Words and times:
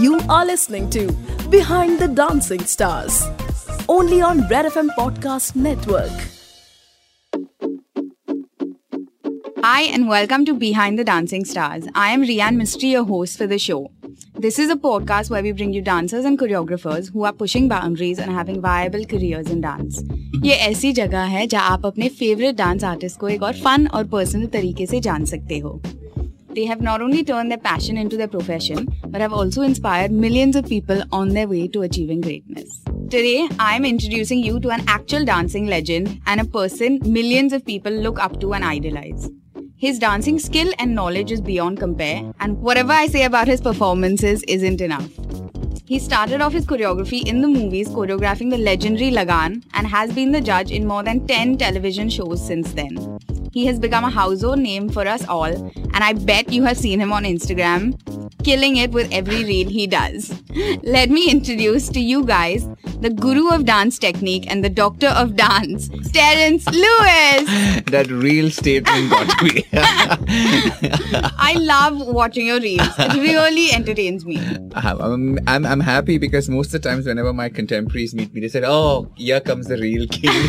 You 0.00 0.20
are 0.28 0.44
listening 0.44 0.88
to 0.90 1.12
Behind 1.50 1.98
the 1.98 2.08
Dancing 2.08 2.64
Stars, 2.64 3.26
only 3.88 4.20
on 4.20 4.46
Red 4.48 4.66
FM 4.66 4.88
Podcast 4.96 5.56
Network. 5.56 6.10
Hi, 9.62 9.82
and 9.82 10.08
welcome 10.08 10.44
to 10.44 10.54
Behind 10.54 10.98
the 10.98 11.04
Dancing 11.04 11.44
Stars. 11.44 11.86
I 11.94 12.10
am 12.10 12.22
Rian 12.22 12.56
Mistry, 12.56 12.90
your 12.90 13.04
host 13.04 13.38
for 13.38 13.46
the 13.46 13.58
show. 13.58 13.90
This 14.34 14.58
is 14.58 14.70
a 14.70 14.76
podcast 14.76 15.30
where 15.30 15.42
we 15.42 15.52
bring 15.52 15.72
you 15.72 15.82
dancers 15.82 16.24
and 16.24 16.38
choreographers 16.38 17.12
who 17.12 17.24
are 17.24 17.32
pushing 17.32 17.68
boundaries 17.68 18.18
and 18.18 18.30
having 18.30 18.60
viable 18.60 19.04
careers 19.04 19.50
in 19.50 19.60
dance. 19.60 20.02
ये 20.44 20.54
ऐसी 20.70 20.92
जगह 20.92 21.22
है 21.34 21.46
जहाँ 21.46 21.70
आप 21.70 21.86
अपने 21.86 22.08
favourite 22.18 22.56
dance 22.56 22.84
artist 22.84 23.18
को 23.20 23.28
एक 23.28 23.42
और 23.42 23.52
फन 23.64 23.86
और 23.94 24.04
पर्सनल 24.08 24.46
तरीके 24.56 24.86
से 24.86 25.00
जान 25.06 25.24
सकते 25.24 25.58
हो 25.58 25.80
they 26.56 26.64
have 26.64 26.80
not 26.80 27.02
only 27.02 27.22
turned 27.22 27.50
their 27.50 27.58
passion 27.58 27.98
into 27.98 28.16
their 28.16 28.26
profession, 28.26 28.88
but 29.08 29.20
have 29.20 29.32
also 29.32 29.60
inspired 29.60 30.10
millions 30.10 30.56
of 30.56 30.66
people 30.66 31.02
on 31.12 31.28
their 31.28 31.46
way 31.46 31.68
to 31.68 31.82
achieving 31.82 32.22
greatness. 32.22 32.82
Today, 33.10 33.46
I 33.58 33.76
am 33.76 33.84
introducing 33.84 34.42
you 34.42 34.58
to 34.60 34.70
an 34.70 34.82
actual 34.88 35.26
dancing 35.26 35.66
legend 35.66 36.20
and 36.26 36.40
a 36.40 36.46
person 36.46 36.98
millions 37.04 37.52
of 37.52 37.64
people 37.64 37.92
look 37.92 38.18
up 38.18 38.40
to 38.40 38.54
and 38.54 38.64
idolize. 38.64 39.28
His 39.76 39.98
dancing 39.98 40.38
skill 40.38 40.72
and 40.78 40.94
knowledge 40.94 41.30
is 41.30 41.42
beyond 41.42 41.78
compare, 41.78 42.32
and 42.40 42.58
whatever 42.62 42.92
I 42.92 43.06
say 43.08 43.24
about 43.24 43.46
his 43.46 43.60
performances 43.60 44.42
isn't 44.48 44.80
enough. 44.80 45.10
He 45.84 45.98
started 45.98 46.40
off 46.40 46.54
his 46.54 46.64
choreography 46.64 47.26
in 47.26 47.42
the 47.42 47.48
movies, 47.48 47.88
choreographing 47.88 48.48
the 48.50 48.58
legendary 48.58 49.10
Lagaan, 49.10 49.62
and 49.74 49.86
has 49.86 50.10
been 50.12 50.32
the 50.32 50.40
judge 50.40 50.70
in 50.70 50.86
more 50.86 51.02
than 51.02 51.26
10 51.26 51.58
television 51.58 52.08
shows 52.08 52.44
since 52.44 52.72
then. 52.72 52.96
He 53.56 53.64
has 53.64 53.78
become 53.78 54.04
a 54.04 54.10
household 54.10 54.58
name 54.58 54.90
for 54.90 55.08
us 55.08 55.26
all, 55.26 55.46
and 55.46 56.04
I 56.04 56.12
bet 56.12 56.52
you 56.52 56.64
have 56.64 56.76
seen 56.76 57.00
him 57.00 57.10
on 57.10 57.24
Instagram, 57.24 57.96
killing 58.44 58.76
it 58.76 58.90
with 58.90 59.10
every 59.10 59.46
reel 59.46 59.70
he 59.70 59.86
does. 59.86 60.42
Let 60.82 61.08
me 61.08 61.30
introduce 61.30 61.88
to 61.88 61.98
you 61.98 62.26
guys 62.26 62.68
the 63.00 63.10
guru 63.10 63.48
of 63.48 63.64
dance 63.64 63.98
technique 63.98 64.50
and 64.50 64.64
the 64.64 64.70
doctor 64.70 65.08
of 65.08 65.36
dance, 65.36 65.88
Terence 66.12 66.66
Lewis. 66.66 67.44
that 67.90 68.06
real 68.10 68.50
statement 68.50 69.10
got 69.10 69.42
me. 69.42 69.64
I 71.38 71.54
love 71.58 72.06
watching 72.06 72.46
your 72.46 72.60
reels. 72.60 72.88
It 72.98 73.14
really 73.14 73.72
entertains 73.72 74.24
me. 74.24 74.38
Uh, 74.74 74.96
I'm, 75.00 75.38
I'm, 75.46 75.66
I'm 75.66 75.80
happy 75.80 76.18
because 76.18 76.48
most 76.48 76.74
of 76.74 76.82
the 76.82 76.88
times, 76.88 77.06
whenever 77.06 77.32
my 77.32 77.48
contemporaries 77.48 78.14
meet 78.14 78.32
me, 78.32 78.40
they 78.40 78.48
said, 78.48 78.64
Oh, 78.64 79.10
here 79.16 79.40
comes 79.40 79.66
the 79.66 79.76
real 79.76 80.06
king. 80.06 80.30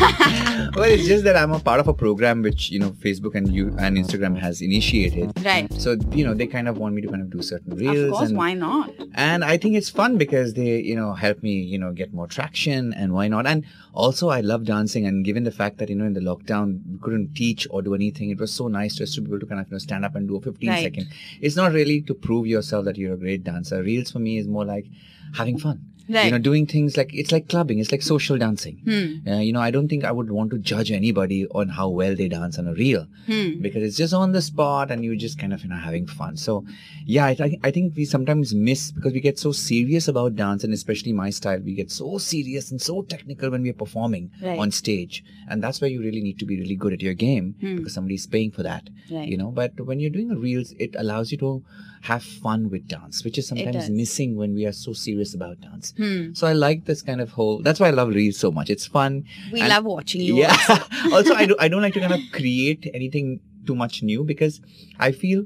well, 0.74 0.84
it's 0.84 1.06
just 1.06 1.24
that 1.24 1.36
I'm 1.36 1.52
a 1.52 1.60
part 1.60 1.80
of 1.80 1.88
a 1.88 1.94
program 1.94 2.42
which, 2.42 2.70
you 2.70 2.78
know, 2.78 2.90
Facebook 2.92 3.34
and 3.34 3.52
you 3.52 3.74
and 3.78 3.96
Instagram 3.96 4.38
has 4.38 4.60
initiated. 4.60 5.32
Right. 5.44 5.72
So, 5.74 5.96
you 6.10 6.24
know, 6.24 6.34
they 6.34 6.46
kind 6.46 6.68
of 6.68 6.78
want 6.78 6.94
me 6.94 7.02
to 7.02 7.08
kind 7.08 7.22
of 7.22 7.30
do 7.30 7.42
certain 7.42 7.76
reels. 7.76 8.10
Of 8.10 8.12
course, 8.12 8.28
and, 8.30 8.38
why 8.38 8.54
not? 8.54 8.90
and 9.14 9.44
I 9.44 9.58
think 9.58 9.76
it's 9.76 9.90
fun 9.90 10.16
because 10.16 10.54
they, 10.54 10.80
you 10.80 10.96
know, 10.96 11.12
help 11.12 11.42
me, 11.42 11.52
you 11.52 11.78
know, 11.78 11.92
get 11.92 12.12
more 12.12 12.26
traction 12.26 12.47
and 12.56 13.12
why 13.12 13.28
not? 13.28 13.46
And 13.46 13.64
also 13.92 14.28
I 14.28 14.40
love 14.40 14.64
dancing 14.64 15.06
and 15.06 15.24
given 15.24 15.44
the 15.44 15.50
fact 15.50 15.78
that, 15.78 15.88
you 15.88 15.94
know, 15.96 16.04
in 16.04 16.12
the 16.14 16.20
lockdown, 16.20 16.80
we 16.90 16.98
couldn't 16.98 17.34
teach 17.34 17.66
or 17.70 17.82
do 17.82 17.94
anything, 17.94 18.30
it 18.30 18.38
was 18.38 18.52
so 18.52 18.68
nice 18.68 18.96
just 18.96 19.14
to 19.14 19.20
be 19.20 19.28
able 19.28 19.40
to 19.40 19.46
kind 19.46 19.60
of, 19.60 19.66
you 19.68 19.72
know, 19.72 19.78
stand 19.78 20.04
up 20.04 20.14
and 20.14 20.28
do 20.28 20.36
a 20.36 20.40
15 20.40 20.68
Right. 20.68 20.82
second. 20.82 21.08
It's 21.40 21.56
not 21.56 21.72
really 21.72 22.00
to 22.02 22.14
prove 22.14 22.46
yourself 22.46 22.84
that 22.86 22.96
you're 22.96 23.14
a 23.14 23.18
great 23.18 23.44
dancer. 23.44 23.82
Reels 23.82 24.10
for 24.10 24.18
me 24.18 24.38
is 24.38 24.46
more 24.46 24.64
like 24.64 24.86
having 25.34 25.58
fun. 25.58 25.84
Right. 26.08 26.24
You 26.26 26.30
know, 26.32 26.38
doing 26.38 26.66
things 26.66 26.96
like, 26.96 27.10
it's 27.12 27.30
like 27.32 27.48
clubbing, 27.48 27.78
it's 27.80 27.92
like 27.92 28.02
social 28.02 28.38
dancing. 28.38 28.78
Hmm. 28.84 29.28
Uh, 29.30 29.38
you 29.40 29.52
know, 29.52 29.60
I 29.60 29.70
don't 29.70 29.88
think 29.88 30.04
I 30.04 30.12
would 30.12 30.30
want 30.30 30.50
to 30.52 30.58
judge 30.58 30.90
anybody 30.90 31.46
on 31.48 31.68
how 31.68 31.88
well 31.90 32.14
they 32.16 32.28
dance 32.28 32.58
on 32.58 32.66
a 32.66 32.74
reel 32.74 33.06
Hmm. 33.26 33.60
because 33.60 33.82
it's 33.82 33.96
just 33.96 34.14
on 34.14 34.32
the 34.32 34.40
spot 34.42 34.90
and 34.90 35.04
you're 35.04 35.16
just 35.16 35.38
kind 35.38 35.52
of 35.52 35.62
you 35.62 35.68
know 35.68 35.76
having 35.76 36.06
fun 36.06 36.36
so 36.36 36.64
yeah 37.04 37.26
I, 37.26 37.34
th- 37.34 37.58
I 37.62 37.70
think 37.70 37.94
we 37.96 38.04
sometimes 38.06 38.54
miss 38.54 38.90
because 38.92 39.12
we 39.12 39.20
get 39.20 39.38
so 39.38 39.52
serious 39.52 40.08
about 40.08 40.34
dance 40.36 40.64
and 40.64 40.72
especially 40.72 41.12
my 41.12 41.28
style 41.30 41.60
we 41.60 41.74
get 41.74 41.90
so 41.90 42.16
serious 42.18 42.70
and 42.70 42.80
so 42.80 43.02
technical 43.02 43.50
when 43.50 43.62
we're 43.62 43.74
performing 43.74 44.30
Right. 44.42 44.58
on 44.58 44.70
stage 44.70 45.22
and 45.48 45.62
that's 45.62 45.80
where 45.82 45.90
you 45.90 46.00
really 46.00 46.22
need 46.22 46.38
to 46.38 46.46
be 46.46 46.58
really 46.58 46.76
good 46.76 46.92
at 46.94 47.02
your 47.02 47.14
game 47.14 47.54
Hmm. 47.60 47.76
because 47.76 47.92
somebody's 47.94 48.26
paying 48.26 48.50
for 48.50 48.62
that 48.62 48.88
Right. 49.10 49.28
you 49.28 49.36
know 49.36 49.50
but 49.50 49.78
when 49.80 50.00
you're 50.00 50.10
doing 50.18 50.30
a 50.30 50.36
reels 50.36 50.72
it 50.78 50.94
allows 50.98 51.32
you 51.32 51.38
to 51.38 51.62
have 52.02 52.22
fun 52.22 52.70
with 52.70 52.86
dance 52.88 53.24
which 53.24 53.36
is 53.38 53.48
sometimes 53.48 53.90
missing 53.90 54.36
when 54.36 54.54
we 54.54 54.64
are 54.64 54.72
so 54.72 54.92
serious 54.92 55.34
about 55.34 55.60
dance 55.60 55.92
Hmm. 55.98 56.32
so 56.38 56.46
i 56.46 56.52
like 56.52 56.84
this 56.90 57.02
kind 57.08 57.20
of 57.24 57.30
whole 57.38 57.54
that's 57.66 57.80
why 57.80 57.88
i 57.88 57.94
love 58.00 58.08
reels 58.16 58.38
so 58.46 58.50
much 58.58 58.70
it's 58.74 58.86
fun 58.96 59.14
We 59.52 59.60
and- 59.60 59.68
love 59.74 59.84
watching 59.84 60.20
you. 60.28 60.36
yeah. 60.44 60.56
also, 61.12 61.34
I, 61.34 61.46
do, 61.50 61.56
I 61.58 61.68
don't 61.68 61.82
like 61.86 61.94
to 61.94 62.00
kind 62.06 62.14
of 62.18 62.20
create 62.40 62.88
anything 62.98 63.40
too 63.66 63.74
much 63.84 64.02
new 64.02 64.24
because 64.24 64.60
I 64.98 65.10
feel, 65.12 65.40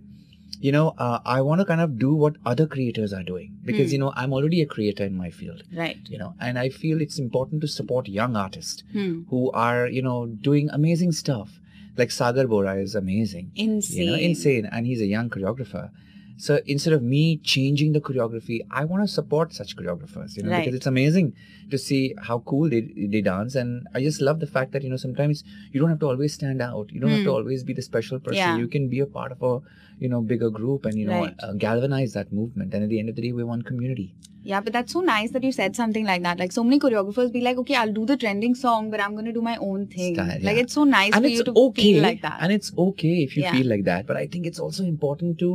you 0.67 0.73
know, 0.77 0.87
uh, 1.07 1.19
I 1.37 1.41
want 1.41 1.61
to 1.61 1.65
kind 1.71 1.81
of 1.87 1.99
do 1.99 2.11
what 2.15 2.37
other 2.53 2.67
creators 2.75 3.13
are 3.13 3.23
doing 3.31 3.49
because, 3.71 3.89
Hmm. 3.89 3.93
you 3.95 3.99
know, 4.03 4.13
I'm 4.15 4.33
already 4.33 4.61
a 4.63 4.67
creator 4.75 5.05
in 5.05 5.17
my 5.17 5.31
field, 5.31 5.63
Right. 5.83 5.99
you 6.09 6.19
know, 6.19 6.35
and 6.41 6.59
I 6.59 6.69
feel 6.69 7.01
it's 7.07 7.19
important 7.19 7.63
to 7.63 7.69
support 7.79 8.09
young 8.21 8.37
artists 8.45 8.85
Hmm. 8.93 9.23
who 9.31 9.51
are, 9.53 9.89
you 9.89 10.03
know, 10.03 10.19
doing 10.51 10.69
amazing 10.81 11.13
stuff. 11.23 11.59
Like 11.97 12.11
Sagar 12.19 12.47
Bora 12.47 12.77
is 12.83 12.95
amazing. 12.95 13.51
Insane. 13.57 13.99
You 14.03 14.11
know, 14.13 14.17
insane. 14.31 14.69
And 14.71 14.87
he's 14.87 15.01
a 15.01 15.07
young 15.17 15.29
choreographer. 15.31 15.91
So 16.37 16.61
instead 16.67 16.93
of 16.93 17.03
me 17.03 17.39
changing 17.39 17.93
the 17.93 18.01
choreography, 18.01 18.61
I 18.71 18.85
want 18.85 19.03
to 19.05 19.09
support 19.09 19.53
such 19.53 19.77
choreographers, 19.77 20.37
you 20.37 20.43
know, 20.43 20.51
Right. 20.51 20.65
because 20.65 20.75
it's 20.75 20.87
amazing 20.87 21.35
to 21.73 21.79
see 21.79 22.15
how 22.29 22.39
cool 22.53 22.71
they, 22.71 22.81
they 23.15 23.21
dance. 23.21 23.55
And 23.55 23.87
I 23.95 24.01
just 24.09 24.21
love 24.21 24.41
the 24.41 24.47
fact 24.47 24.73
that, 24.73 24.83
you 24.85 24.91
know, 24.91 24.97
sometimes 25.05 25.45
you 25.73 25.81
don't 25.81 25.91
have 25.91 26.01
to 26.01 26.07
always 26.15 26.35
stand 26.41 26.63
out. 26.63 26.91
You 26.93 27.01
don't 27.01 27.11
have 27.11 27.25
to 27.25 27.31
Hmm. 27.31 27.37
always 27.43 27.65
be 27.65 27.73
the 27.83 27.83
special 27.91 28.21
person. 28.21 28.37
Yeah. 28.43 28.57
You 28.65 28.69
can 28.69 28.89
be 28.97 29.01
a 29.01 29.07
part 29.21 29.33
of 29.39 29.43
a, 29.43 29.55
you 29.99 30.09
know, 30.09 30.21
bigger 30.35 30.51
group 30.51 30.87
and, 30.87 30.99
you 31.05 31.07
know, 31.07 31.21
Right. 31.23 31.35
uh, 31.49 31.53
galvanize 31.69 32.13
that 32.21 32.33
movement. 32.33 32.73
And 32.75 32.85
at 32.85 32.89
the 32.97 32.99
end 33.05 33.09
of 33.15 33.17
the 33.17 33.23
day, 33.29 33.33
we're 33.41 33.47
one 33.57 33.63
community. 33.73 34.15
Yeah, 34.51 34.61
but 34.67 34.73
that's 34.77 34.93
so 34.95 35.01
nice 35.09 35.31
that 35.35 35.45
you 35.47 35.51
said 35.57 35.77
something 35.77 36.05
like 36.05 36.23
that. 36.25 36.41
Like 36.41 36.51
so 36.55 36.63
many 36.69 36.79
choreographers 36.85 37.29
be 37.35 37.41
like, 37.43 37.59
okay, 37.59 37.77
I'll 37.81 37.93
do 37.99 38.05
the 38.05 38.17
trending 38.23 38.57
song, 38.63 38.91
but 38.95 39.03
I'm 39.03 39.17
to 39.27 39.33
do 39.35 39.41
my 39.49 39.57
own 39.67 39.85
thing. 39.93 40.17
Style, 40.17 40.41
Like 40.47 40.57
it's 40.63 40.73
so 40.79 40.83
nice 40.83 41.13
and 41.19 41.25
for 41.27 41.31
you 41.35 41.45
to 41.49 41.53
okay 41.67 41.83
feel 41.83 42.03
like 42.03 42.23
that. 42.23 42.39
and 42.47 42.51
it's 42.57 42.73
okay 42.87 43.13
if 43.27 43.37
you 43.37 43.43
Yeah. 43.45 43.53
feel 43.53 43.69
like 43.73 43.85
that 43.91 44.05
but 44.09 44.17
i 44.23 44.27
think 44.33 44.47
it's 44.51 44.59
also 44.65 44.83
important 44.89 45.39
to 45.43 45.51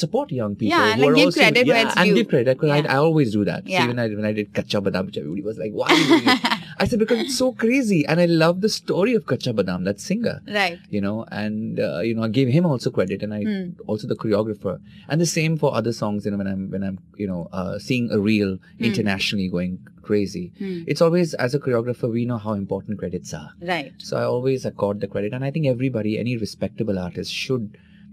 support 0.00 0.32
young 0.38 0.56
people 0.56 0.76
Yeah, 0.76 0.90
and, 0.94 1.00
like, 1.04 1.14
give 1.20 1.26
also, 1.26 1.40
credit 1.40 1.66
where 1.68 1.76
yeah, 1.76 1.86
it's 1.86 1.96
and 1.96 2.08
due. 2.08 2.16
give 2.16 2.28
credit 2.32 2.56
because 2.58 2.68
Yeah. 2.72 2.90
I, 2.92 2.94
I 2.96 2.96
always 3.06 3.30
do 3.36 3.44
that 3.50 3.68
Yeah. 3.68 3.78
See, 3.78 3.84
even 3.84 4.00
I, 4.00 4.08
when 4.08 4.24
i 4.24 4.32
did 4.40 4.52
kacha 4.58 4.82
badam 4.88 5.16
everybody 5.16 5.42
was 5.50 5.61
like 5.62 5.72
why 5.80 5.88
are 5.92 5.98
you 6.00 6.06
doing 6.10 6.28
it 6.34 6.40
i 6.82 6.84
said 6.90 6.98
because 7.04 7.20
it's 7.24 7.36
so 7.42 7.48
crazy 7.64 8.00
and 8.12 8.20
i 8.24 8.26
love 8.44 8.60
the 8.66 8.70
story 8.76 9.14
of 9.18 9.26
kacha 9.32 9.52
badam 9.58 9.84
that 9.88 10.00
singer 10.08 10.36
right. 10.58 10.78
you 10.96 11.00
know 11.06 11.16
and 11.42 11.80
uh, 11.88 12.00
you 12.08 12.14
know 12.16 12.24
i 12.28 12.30
gave 12.38 12.48
him 12.56 12.66
also 12.72 12.90
credit 12.98 13.22
and 13.28 13.34
i 13.38 13.42
Hmm. 13.52 13.62
also 13.92 14.06
the 14.12 14.16
choreographer 14.22 14.74
and 15.08 15.20
the 15.24 15.30
same 15.34 15.56
for 15.62 15.70
other 15.80 15.92
songs 16.00 16.24
you 16.26 16.32
know 16.32 16.40
when 16.42 16.50
i'm 16.54 16.64
when 16.74 16.82
i'm 16.88 16.98
you 17.22 17.28
know 17.32 17.40
uh, 17.60 17.74
seeing 17.88 18.06
a 18.18 18.20
reel 18.28 18.52
internationally 18.90 19.48
going 19.56 19.78
crazy 20.10 20.44
Hmm. 20.58 20.78
it's 20.94 21.02
always 21.06 21.34
as 21.46 21.54
a 21.58 21.60
choreographer 21.64 22.08
we 22.18 22.24
know 22.30 22.38
how 22.46 22.54
important 22.64 22.98
credits 23.02 23.32
are 23.40 23.50
Right. 23.72 23.92
so 24.08 24.16
I 24.22 24.24
always 24.34 24.64
accord 24.70 25.00
the 25.02 25.08
credit, 25.12 25.32
and 25.36 25.44
I 25.48 25.50
think 25.54 25.66
everybody, 25.66 26.12
any 26.22 26.32
respectable 26.36 26.98
artist, 27.06 27.32
should 27.42 27.66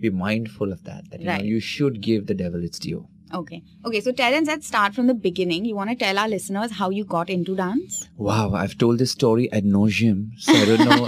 be 0.04 0.10
mindful 0.26 0.72
of 0.76 0.84
that. 0.90 1.04
That 1.12 1.22
you 1.22 1.28
Right. 1.30 1.40
know, 1.42 1.48
you 1.54 1.60
should 1.70 1.96
give 2.10 2.28
the 2.32 2.38
devil 2.44 2.64
its 2.68 2.80
due. 2.86 3.02
Okay. 3.34 3.62
Okay. 3.86 4.02
So 4.02 4.12
Terence, 4.12 4.48
let's 4.48 4.66
start 4.68 4.94
from 4.96 5.08
the 5.08 5.14
beginning. 5.14 5.66
You 5.66 5.76
want 5.76 5.90
to 5.92 5.96
tell 5.96 6.18
our 6.18 6.28
listeners 6.28 6.72
how 6.72 6.90
you 6.90 7.04
got 7.04 7.30
into 7.30 7.56
dance? 7.56 8.10
Wow, 8.18 8.54
I've 8.54 8.78
told 8.78 8.98
this 9.00 9.12
story 9.12 9.52
ad 9.52 9.66
nauseum, 9.66 10.32
so 10.40 10.52
I 10.54 10.66
don't 10.66 10.86
know 10.90 11.06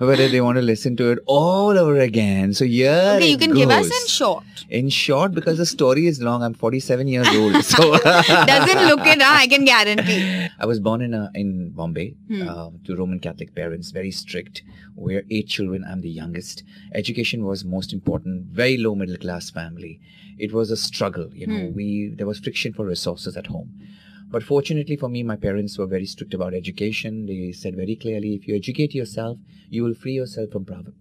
whether 0.06 0.28
they 0.28 0.40
want 0.40 0.56
to 0.56 0.62
listen 0.62 0.96
to 0.96 1.10
it 1.10 1.18
all 1.26 1.78
over 1.78 1.96
again. 2.00 2.54
So 2.54 2.64
yeah, 2.64 3.14
Okay, 3.16 3.30
you 3.30 3.38
can 3.38 3.52
give 3.54 3.70
us 3.70 3.86
in 3.86 4.06
short. 4.08 4.44
In 4.70 4.88
short, 4.88 5.32
because 5.32 5.58
the 5.58 5.66
story 5.66 6.06
is 6.06 6.20
long, 6.20 6.42
I'm 6.42 6.54
47 6.54 7.08
years 7.08 7.28
old. 7.28 7.54
So 7.64 7.98
Doesn't 7.98 8.86
look 8.86 9.06
it, 9.06 9.20
huh? 9.22 9.34
I 9.38 9.46
can 9.46 9.64
guarantee. 9.64 10.48
I 10.58 10.66
was 10.66 10.80
born 10.80 11.02
in 11.02 11.14
a, 11.14 11.30
in 11.34 11.70
Bombay 11.70 12.14
Hmm. 12.28 12.48
uh, 12.48 12.70
to 12.84 12.96
Roman 12.96 13.20
Catholic 13.20 13.54
parents, 13.54 13.90
very 13.90 14.10
strict. 14.10 14.62
We're 14.96 15.24
eight 15.30 15.48
children. 15.48 15.84
I'm 15.88 16.00
the 16.00 16.10
youngest. 16.10 16.62
Education 16.94 17.44
was 17.44 17.64
most 17.64 17.92
important. 17.92 18.46
Very 18.46 18.76
low 18.78 18.94
middle 18.94 19.16
class 19.16 19.50
family. 19.50 20.00
It 20.38 20.52
was 20.52 20.70
a 20.70 20.76
struggle. 20.76 21.30
You 21.34 21.46
know, 21.46 21.60
Hmm. 21.68 21.74
we 21.74 21.86
there 22.16 22.26
was 22.26 22.38
friction 22.38 22.72
for 22.72 22.86
resources 22.86 23.36
at 23.36 23.46
home. 23.48 23.70
But 24.30 24.42
fortunately 24.42 24.96
for 24.96 25.08
me, 25.08 25.22
my 25.22 25.36
parents 25.36 25.78
were 25.78 25.86
very 25.86 26.06
strict 26.06 26.34
about 26.34 26.54
education. 26.54 27.26
They 27.26 27.52
said 27.52 27.76
very 27.76 27.96
clearly, 27.96 28.34
if 28.34 28.46
you 28.46 28.54
educate 28.56 28.94
yourself, 28.94 29.38
you 29.70 29.82
will 29.84 29.94
free 29.94 30.12
yourself 30.12 30.50
from 30.50 30.64
prov- 30.66 30.92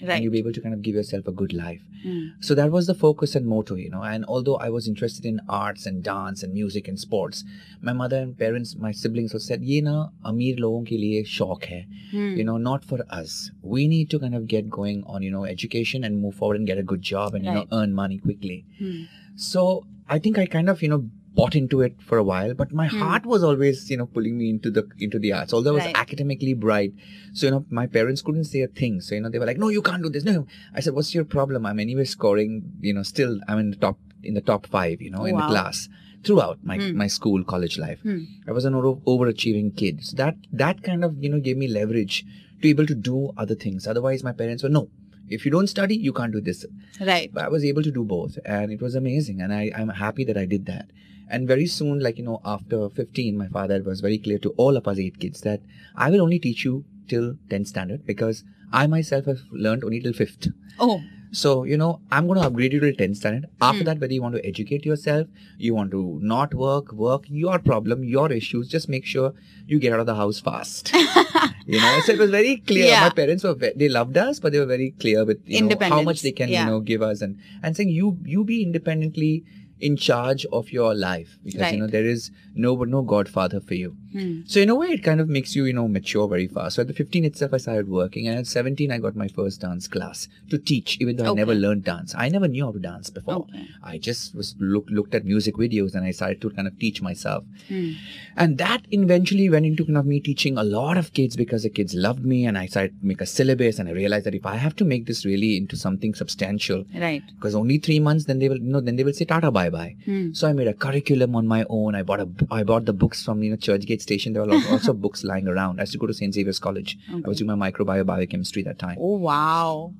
right. 0.00 0.10
and 0.10 0.24
you'll 0.24 0.32
be 0.32 0.38
able 0.38 0.52
to 0.52 0.60
kind 0.60 0.74
of 0.74 0.82
give 0.82 0.94
yourself 0.94 1.26
a 1.26 1.32
good 1.32 1.52
life. 1.52 1.82
Mm. 2.06 2.32
So 2.40 2.54
that 2.54 2.70
was 2.70 2.86
the 2.86 2.94
focus 2.94 3.34
and 3.34 3.46
motto, 3.46 3.74
you 3.74 3.90
know. 3.90 4.02
And 4.02 4.24
although 4.26 4.56
I 4.56 4.68
was 4.70 4.88
interested 4.88 5.24
in 5.24 5.40
arts 5.48 5.86
and 5.86 6.02
dance 6.02 6.42
and 6.42 6.52
music 6.52 6.88
and 6.88 6.98
sports, 6.98 7.44
my 7.80 7.92
mother 7.92 8.18
and 8.18 8.36
parents, 8.36 8.74
my 8.76 8.92
siblings, 8.92 9.32
also 9.34 9.44
said, 9.44 9.62
"Ye 9.62 9.80
na 9.80 10.08
amir 10.24 10.56
logon 10.58 10.84
ke 10.84 10.98
liye 11.04 11.24
shauk 11.24 11.68
hai, 11.68 11.86
mm. 12.12 12.36
you 12.36 12.44
know, 12.44 12.56
not 12.56 12.84
for 12.84 13.00
us. 13.10 13.50
We 13.62 13.88
need 13.88 14.10
to 14.10 14.18
kind 14.18 14.34
of 14.34 14.46
get 14.46 14.68
going 14.68 15.02
on, 15.06 15.22
you 15.22 15.30
know, 15.30 15.44
education 15.44 16.04
and 16.04 16.20
move 16.20 16.34
forward 16.34 16.56
and 16.56 16.66
get 16.66 16.78
a 16.78 16.82
good 16.82 17.02
job 17.02 17.34
and 17.34 17.46
right. 17.46 17.52
you 17.52 17.58
know 17.60 17.66
earn 17.80 17.94
money 17.94 18.18
quickly." 18.18 18.64
Mm. 18.80 19.08
So 19.36 19.86
I 20.08 20.18
think 20.18 20.38
I 20.38 20.46
kind 20.46 20.68
of 20.68 20.82
you 20.82 20.88
know 20.88 21.04
bought 21.34 21.54
into 21.56 21.80
it 21.80 21.94
for 22.06 22.18
a 22.18 22.22
while, 22.22 22.52
but 22.54 22.72
my 22.72 22.86
Hmm. 22.88 22.98
heart 22.98 23.24
was 23.26 23.42
always, 23.42 23.90
you 23.90 23.96
know, 23.96 24.06
pulling 24.06 24.36
me 24.38 24.50
into 24.50 24.70
the 24.70 24.86
into 24.98 25.18
the 25.18 25.32
arts. 25.32 25.52
Although 25.54 25.72
I 25.76 25.86
was 25.86 25.94
academically 26.02 26.54
bright, 26.54 26.92
so 27.32 27.46
you 27.46 27.52
know, 27.52 27.64
my 27.70 27.86
parents 27.86 28.20
couldn't 28.22 28.44
say 28.44 28.60
a 28.60 28.68
thing. 28.68 29.00
So 29.00 29.14
you 29.14 29.22
know, 29.22 29.30
they 29.30 29.38
were 29.38 29.46
like, 29.46 29.58
"No, 29.58 29.68
you 29.68 29.82
can't 29.82 30.02
do 30.02 30.10
this." 30.10 30.24
No, 30.24 30.46
I 30.74 30.80
said, 30.80 30.94
"What's 30.94 31.14
your 31.14 31.24
problem? 31.24 31.64
I'm 31.66 31.80
anyway 31.80 32.04
scoring. 32.04 32.62
You 32.80 32.94
know, 32.94 33.02
still 33.02 33.40
I'm 33.48 33.58
in 33.58 33.70
the 33.70 33.76
top 33.76 33.98
in 34.22 34.34
the 34.34 34.40
top 34.52 34.66
five, 34.66 35.00
you 35.02 35.10
know, 35.10 35.22
Oh, 35.22 35.24
in 35.24 35.36
the 35.36 35.46
class 35.52 35.88
throughout 36.24 36.58
my, 36.62 36.76
Hmm. 36.78 36.96
my 36.96 37.06
school, 37.08 37.42
college 37.52 37.76
life. 37.78 37.98
Hmm. 38.02 38.18
I 38.46 38.52
was 38.52 38.64
an 38.64 38.74
over- 38.74 39.00
overachieving 39.12 39.74
kid. 39.76 40.04
So 40.04 40.16
that 40.16 40.36
that 40.64 40.82
kind 40.82 41.02
of 41.04 41.16
you 41.22 41.30
know 41.30 41.40
gave 41.40 41.56
me 41.56 41.66
leverage 41.68 42.24
to 42.24 42.60
be 42.60 42.70
able 42.70 42.86
to 42.86 42.94
do 42.94 43.30
other 43.36 43.54
things. 43.64 43.86
Otherwise, 43.86 44.22
my 44.22 44.32
parents 44.42 44.62
were 44.62 44.68
no. 44.80 44.88
If 45.28 45.44
you 45.46 45.50
don't 45.50 45.66
study, 45.66 45.96
you 45.96 46.12
can't 46.12 46.32
do 46.32 46.40
this. 46.40 46.66
Right. 47.00 47.30
But 47.32 47.44
I 47.44 47.48
was 47.48 47.64
able 47.64 47.82
to 47.88 47.90
do 47.90 48.04
both, 48.04 48.38
and 48.44 48.70
it 48.70 48.82
was 48.82 48.94
amazing. 48.94 49.40
And 49.40 49.52
I, 49.60 49.70
I'm 49.74 49.88
happy 49.88 50.24
that 50.24 50.36
I 50.36 50.44
did 50.44 50.66
that. 50.66 50.90
And 51.28 51.48
very 51.48 51.66
soon, 51.66 52.00
like 52.00 52.18
you 52.18 52.24
know, 52.24 52.40
after 52.44 52.88
15, 52.90 53.36
my 53.36 53.48
father 53.48 53.82
was 53.82 54.00
very 54.00 54.18
clear 54.18 54.38
to 54.40 54.50
all 54.50 54.76
of 54.76 54.86
us 54.86 54.98
eight 54.98 55.18
kids 55.18 55.40
that 55.42 55.60
I 55.96 56.10
will 56.10 56.20
only 56.22 56.38
teach 56.38 56.64
you 56.64 56.84
till 57.08 57.34
10th 57.48 57.68
standard 57.68 58.06
because 58.06 58.44
I 58.72 58.86
myself 58.86 59.26
have 59.26 59.40
learned 59.50 59.84
only 59.84 60.00
till 60.00 60.12
fifth. 60.12 60.48
Oh, 60.78 61.02
So, 61.40 61.64
you 61.64 61.76
know, 61.80 62.00
I'm 62.10 62.26
going 62.26 62.38
to 62.38 62.46
upgrade 62.46 62.74
you 62.74 62.80
till 62.80 62.92
10th 62.92 63.16
standard. 63.16 63.46
After 63.66 63.78
Hmm. 63.80 63.86
that, 63.86 64.00
whether 64.00 64.12
you 64.16 64.20
want 64.24 64.34
to 64.34 64.44
educate 64.48 64.84
yourself, 64.88 65.28
you 65.66 65.74
want 65.74 65.90
to 65.92 66.00
not 66.32 66.52
work, 66.62 66.92
work, 66.92 67.24
your 67.44 67.58
problem, 67.68 68.04
your 68.04 68.30
issues, 68.30 68.68
just 68.68 68.88
make 68.94 69.06
sure 69.12 69.32
you 69.66 69.78
get 69.84 69.94
out 69.94 70.00
of 70.00 70.06
the 70.10 70.14
house 70.18 70.40
fast. 70.48 70.92
you 71.66 71.80
know, 71.80 72.00
so 72.04 72.12
it 72.12 72.18
was 72.18 72.30
very 72.30 72.52
clear. 72.72 72.84
Yeah. 72.86 73.00
My 73.06 73.10
parents 73.20 73.44
were, 73.44 73.54
ve- 73.54 73.72
they 73.76 73.88
loved 73.88 74.18
us, 74.18 74.40
but 74.40 74.52
they 74.52 74.60
were 74.64 74.66
very 74.74 74.90
clear 75.06 75.24
with, 75.24 75.40
you 75.46 75.62
know, 75.62 75.76
how 75.80 76.02
much 76.02 76.20
they 76.20 76.32
can, 76.32 76.50
Yeah. 76.50 76.64
you 76.66 76.70
know, 76.70 76.80
give 76.80 77.00
us 77.00 77.22
and, 77.22 77.38
and 77.62 77.74
saying 77.76 77.88
you, 77.88 78.18
you 78.24 78.44
be 78.44 78.62
independently 78.62 79.44
in 79.82 79.96
charge 79.96 80.46
of 80.52 80.70
your 80.70 80.94
life 80.94 81.38
because, 81.44 81.60
Right. 81.60 81.74
you 81.74 81.80
know, 81.80 81.86
there 81.86 82.04
is 82.04 82.30
no, 82.54 82.74
no 82.84 83.02
godfather 83.02 83.60
for 83.60 83.74
you. 83.74 83.96
Hmm. 84.12 84.40
So 84.46 84.60
in 84.60 84.68
a 84.68 84.74
way, 84.74 84.88
it 84.88 85.02
kind 85.02 85.20
of 85.20 85.28
makes 85.28 85.54
you, 85.56 85.64
you 85.64 85.72
know, 85.72 85.88
mature 85.88 86.28
very 86.28 86.46
fast. 86.46 86.76
So 86.76 86.82
at 86.82 86.88
the 86.88 86.94
15 86.94 87.24
itself, 87.24 87.54
I 87.54 87.58
started 87.58 87.88
working, 87.88 88.28
and 88.28 88.38
at 88.38 88.46
17, 88.46 88.90
I 88.90 88.98
got 88.98 89.16
my 89.16 89.28
first 89.28 89.60
dance 89.60 89.88
class 89.88 90.28
to 90.50 90.58
teach, 90.58 90.98
even 91.00 91.16
though 91.16 91.30
I 91.32 91.34
never 91.34 91.54
learned 91.54 91.84
dance. 91.84 92.14
I 92.16 92.28
never 92.28 92.48
knew 92.48 92.64
how 92.64 92.72
to 92.72 92.78
dance 92.78 93.10
before. 93.10 93.34
Okay. 93.34 93.66
I 93.82 93.98
just 93.98 94.34
was 94.34 94.54
look, 94.58 94.86
looked 94.90 95.14
at 95.14 95.24
music 95.24 95.56
videos, 95.56 95.94
and 95.94 96.04
I 96.04 96.10
started 96.10 96.40
to 96.42 96.50
kind 96.50 96.68
of 96.68 96.78
teach 96.78 97.02
myself. 97.02 97.44
Hmm. 97.68 97.92
And 98.36 98.58
that 98.58 98.82
eventually 98.90 99.48
went 99.48 99.66
into 99.66 99.84
kind 99.84 99.98
of 99.98 100.06
me 100.06 100.20
teaching 100.20 100.58
a 100.58 100.64
lot 100.64 100.96
of 100.96 101.12
kids 101.12 101.36
because 101.36 101.62
the 101.62 101.70
kids 101.70 101.94
loved 101.94 102.24
me, 102.24 102.44
and 102.46 102.56
I 102.58 102.66
started 102.66 103.00
to 103.00 103.06
make 103.06 103.20
a 103.20 103.26
syllabus, 103.26 103.78
and 103.78 103.88
I 103.88 103.92
realized 103.92 104.26
that 104.26 104.34
if 104.34 104.46
I 104.46 104.56
have 104.56 104.76
to 104.76 104.84
make 104.84 105.06
this 105.06 105.24
really 105.24 105.56
into 105.56 105.76
something 105.76 106.14
substantial, 106.14 106.84
Right. 106.94 107.22
because 107.34 107.54
only 107.54 107.78
three 107.78 108.00
months, 108.00 108.24
then 108.26 108.38
they 108.38 108.48
will, 108.48 108.58
you 108.58 108.72
know, 108.72 108.80
then 108.80 108.96
they 108.96 109.04
will 109.04 109.12
say 109.12 109.24
Tata 109.24 109.50
bye 109.50 109.70
bye. 109.70 109.96
Hmm. 110.04 110.32
So 110.32 110.48
I 110.48 110.52
made 110.52 110.68
a 110.68 110.74
curriculum 110.74 111.34
on 111.36 111.46
my 111.46 111.64
own. 111.68 111.94
I 111.94 112.02
bought 112.02 112.20
a, 112.20 112.28
I 112.50 112.62
bought 112.64 112.84
the 112.84 112.92
books 112.92 113.24
from 113.24 113.42
you 113.42 113.50
know 113.50 113.56
Churchgate 113.56 114.01
Station. 114.02 114.32
There 114.32 114.44
were 114.44 114.52
al- 114.52 114.68
also 114.72 114.92
books 114.92 115.24
lying 115.24 115.48
around. 115.48 115.78
I 115.80 115.84
used 115.84 115.92
to 115.92 115.98
go 115.98 116.06
to 116.06 116.14
St 116.14 116.34
Xavier's 116.34 116.58
College. 116.58 116.98
I 117.10 117.28
was 117.28 117.38
doing 117.38 117.56
my 117.56 117.70
microbiome 117.70 118.06
biochemistry 118.06 118.62
that 118.64 118.78
time. 118.78 118.96
Oh, 119.00 119.16
wow. 119.16 119.94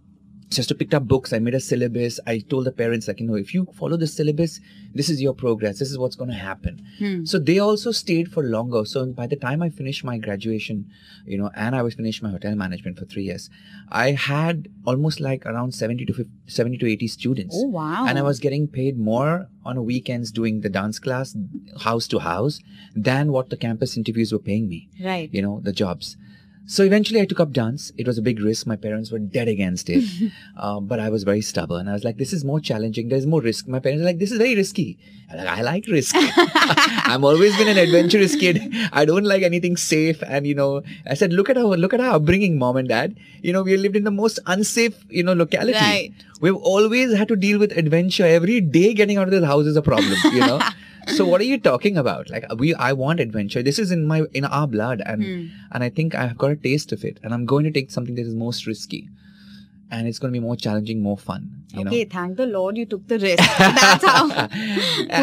Just 0.56 0.68
to 0.68 0.74
pick 0.74 0.92
up 0.94 1.08
books. 1.08 1.32
I 1.32 1.38
made 1.38 1.54
a 1.54 1.60
syllabus. 1.60 2.20
I 2.26 2.38
told 2.40 2.66
the 2.66 2.72
parents 2.72 3.08
like 3.08 3.20
you 3.20 3.26
know 3.26 3.34
if 3.34 3.54
you 3.54 3.66
follow 3.74 3.96
the 3.96 4.06
syllabus, 4.06 4.60
this 4.94 5.08
is 5.08 5.22
your 5.22 5.34
progress. 5.34 5.78
This 5.78 5.90
is 5.90 5.98
what's 5.98 6.16
going 6.16 6.30
to 6.30 6.36
happen. 6.36 6.84
Hmm. 6.98 7.24
So 7.24 7.38
they 7.38 7.58
also 7.58 7.90
stayed 7.92 8.30
for 8.30 8.42
longer. 8.42 8.84
So 8.84 9.06
by 9.06 9.26
the 9.26 9.36
time 9.36 9.62
I 9.62 9.70
finished 9.70 10.04
my 10.04 10.18
graduation, 10.18 10.90
you 11.26 11.38
know, 11.38 11.50
and 11.56 11.74
I 11.74 11.82
was 11.82 11.94
finished 11.94 12.22
my 12.22 12.30
hotel 12.30 12.54
management 12.54 12.98
for 12.98 13.06
three 13.06 13.24
years, 13.24 13.48
I 13.90 14.12
had 14.12 14.68
almost 14.86 15.20
like 15.20 15.46
around 15.46 15.72
70 15.74 16.04
to 16.06 16.12
50, 16.12 16.30
70 16.46 16.78
to 16.78 16.90
80 16.90 17.08
students. 17.08 17.56
Oh, 17.58 17.68
wow. 17.68 18.06
And 18.06 18.18
I 18.18 18.22
was 18.22 18.38
getting 18.38 18.68
paid 18.68 18.98
more 18.98 19.48
on 19.64 19.84
weekends 19.84 20.32
doing 20.32 20.60
the 20.60 20.68
dance 20.68 20.98
class, 20.98 21.36
house 21.80 22.06
to 22.08 22.18
house, 22.18 22.60
than 22.94 23.32
what 23.32 23.48
the 23.50 23.56
campus 23.56 23.96
interviews 23.96 24.32
were 24.32 24.38
paying 24.38 24.68
me, 24.68 24.88
Right. 25.02 25.30
you 25.32 25.40
know, 25.42 25.60
the 25.62 25.72
jobs. 25.72 26.16
So 26.66 26.84
eventually 26.84 27.20
I 27.20 27.24
took 27.24 27.40
up 27.40 27.52
dance. 27.52 27.92
It 27.98 28.06
was 28.06 28.18
a 28.18 28.22
big 28.22 28.40
risk. 28.40 28.66
My 28.66 28.76
parents 28.76 29.10
were 29.10 29.18
dead 29.18 29.48
against 29.48 29.90
it. 29.90 30.04
um, 30.56 30.86
but 30.90 31.00
I 31.00 31.08
was 31.10 31.24
very 31.24 31.40
stubborn. 31.40 31.88
I 31.88 31.92
was 31.92 32.04
like, 32.04 32.18
this 32.18 32.32
is 32.32 32.44
more 32.44 32.60
challenging. 32.60 33.08
There's 33.08 33.26
more 33.26 33.40
risk. 33.40 33.66
My 33.66 33.80
parents 33.80 34.00
were 34.00 34.06
like, 34.06 34.18
this 34.18 34.30
is 34.30 34.38
very 34.38 34.54
risky. 34.54 34.98
I'm 35.30 35.38
like, 35.38 35.58
I 35.58 35.62
like 35.62 35.86
risk. 35.88 36.14
I've 37.04 37.24
always 37.24 37.56
been 37.56 37.68
an 37.68 37.78
adventurous 37.78 38.36
kid. 38.36 38.72
I 38.92 39.04
don't 39.04 39.24
like 39.24 39.42
anything 39.42 39.76
safe. 39.76 40.22
And, 40.22 40.46
you 40.46 40.54
know, 40.54 40.82
I 41.06 41.14
said, 41.14 41.32
look 41.32 41.50
at 41.50 41.58
our, 41.58 41.76
look 41.76 41.94
at 41.94 42.00
our 42.00 42.16
upbringing, 42.16 42.58
mom 42.58 42.76
and 42.76 42.88
dad. 42.88 43.18
You 43.42 43.52
know, 43.52 43.62
we 43.62 43.76
lived 43.76 43.96
in 43.96 44.04
the 44.04 44.10
most 44.10 44.38
unsafe, 44.46 45.04
you 45.08 45.22
know, 45.22 45.32
locality. 45.32 45.78
Right. 45.78 46.12
We've 46.40 46.56
always 46.56 47.14
had 47.14 47.28
to 47.28 47.36
deal 47.36 47.58
with 47.58 47.76
adventure. 47.76 48.26
Every 48.26 48.60
day 48.60 48.94
getting 48.94 49.16
out 49.16 49.32
of 49.32 49.40
the 49.40 49.46
house 49.46 49.66
is 49.66 49.76
a 49.76 49.82
problem, 49.82 50.16
you 50.32 50.40
know. 50.40 50.60
So 51.08 51.26
what 51.26 51.40
are 51.40 51.44
you 51.44 51.58
talking 51.58 51.96
about? 51.96 52.30
Like 52.30 52.44
we, 52.58 52.74
I 52.74 52.92
want 52.92 53.20
adventure. 53.20 53.62
This 53.62 53.78
is 53.78 53.90
in 53.90 54.06
my 54.06 54.22
in 54.32 54.44
our 54.44 54.66
blood, 54.66 55.02
and 55.04 55.22
Hmm. 55.24 55.46
and 55.72 55.84
I 55.84 55.88
think 55.90 56.14
I've 56.14 56.38
got 56.38 56.50
a 56.50 56.56
taste 56.56 56.92
of 56.92 57.04
it, 57.04 57.18
and 57.22 57.34
I'm 57.34 57.46
going 57.46 57.64
to 57.64 57.70
take 57.70 57.90
something 57.90 58.14
that 58.16 58.26
is 58.26 58.34
most 58.34 58.66
risky, 58.66 59.08
and 59.92 60.08
it's 60.08 60.18
going 60.18 60.32
to 60.32 60.38
be 60.40 60.44
more 60.44 60.56
challenging, 60.56 61.02
more 61.02 61.16
fun. 61.18 61.42
You 61.72 61.80
Okay, 61.86 62.04
know. 62.04 62.10
thank 62.10 62.36
the 62.36 62.46
Lord 62.46 62.76
you 62.76 62.86
took 62.86 63.06
the 63.08 63.18
risk. 63.18 63.38
That's 63.58 64.04
how 64.04 64.48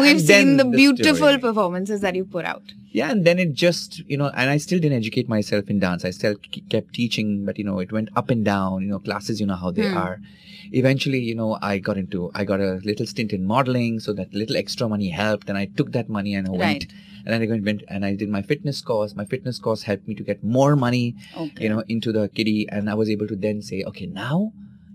we've 0.00 0.20
seen 0.20 0.56
the 0.56 0.64
beautiful 0.64 1.38
performances 1.38 2.00
that 2.00 2.14
you 2.14 2.24
put 2.24 2.44
out. 2.44 2.62
Yeah, 2.92 3.10
and 3.10 3.24
then 3.24 3.38
it 3.38 3.52
just, 3.52 3.98
you 4.12 4.16
know, 4.16 4.30
and 4.34 4.50
I 4.50 4.56
still 4.56 4.80
didn't 4.80 4.96
educate 4.98 5.28
myself 5.28 5.68
in 5.70 5.78
dance. 5.78 6.04
I 6.04 6.10
still 6.10 6.34
kept 6.70 6.94
teaching, 6.94 7.44
but 7.44 7.58
you 7.58 7.64
know, 7.64 7.78
it 7.78 7.92
went 7.92 8.08
up 8.16 8.30
and 8.30 8.44
down. 8.44 8.82
You 8.82 8.88
know, 8.88 8.98
classes, 8.98 9.40
you 9.40 9.46
know 9.46 9.56
how 9.56 9.70
they 9.70 9.88
Hmm. 9.90 9.96
are. 9.98 10.20
Eventually, 10.72 11.20
you 11.20 11.34
know, 11.34 11.58
I 11.60 11.78
got 11.78 11.96
into, 11.98 12.30
I 12.34 12.44
got 12.44 12.60
a 12.60 12.80
little 12.84 13.06
stint 13.06 13.32
in 13.32 13.44
modeling, 13.44 14.00
so 14.00 14.12
that 14.14 14.34
little 14.34 14.56
extra 14.56 14.88
money 14.88 15.08
helped, 15.10 15.48
and 15.48 15.58
I 15.58 15.66
took 15.66 15.92
that 15.92 16.08
money 16.08 16.34
and 16.34 16.46
I 16.48 16.50
went. 16.50 16.86
And 17.24 17.32
then 17.32 17.42
I 17.42 17.60
went 17.60 17.82
and 17.88 18.04
I 18.04 18.14
did 18.14 18.28
my 18.28 18.42
fitness 18.42 18.80
course. 18.80 19.14
My 19.14 19.24
fitness 19.24 19.58
course 19.58 19.82
helped 19.82 20.06
me 20.08 20.14
to 20.14 20.22
get 20.22 20.42
more 20.44 20.76
money, 20.76 21.14
Okay. 21.36 21.64
you 21.64 21.68
know, 21.68 21.82
into 21.88 22.12
the 22.12 22.28
kitty, 22.28 22.66
and 22.68 22.88
I 22.90 22.94
was 22.94 23.08
able 23.10 23.26
to 23.28 23.36
then 23.36 23.62
say, 23.62 23.82
okay, 23.84 24.06
now 24.06 24.52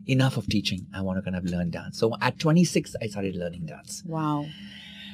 enough 0.08 0.38
of 0.38 0.48
teaching. 0.48 0.86
I 0.94 1.02
want 1.02 1.18
to 1.18 1.22
kind 1.24 1.36
of 1.36 1.46
learn 1.46 1.70
dance. 1.72 1.98
So 2.00 2.16
at 2.22 2.38
26, 2.40 2.96
I 3.02 3.08
started 3.08 3.36
learning 3.36 3.66
dance. 3.66 4.04
Wow. 4.06 4.46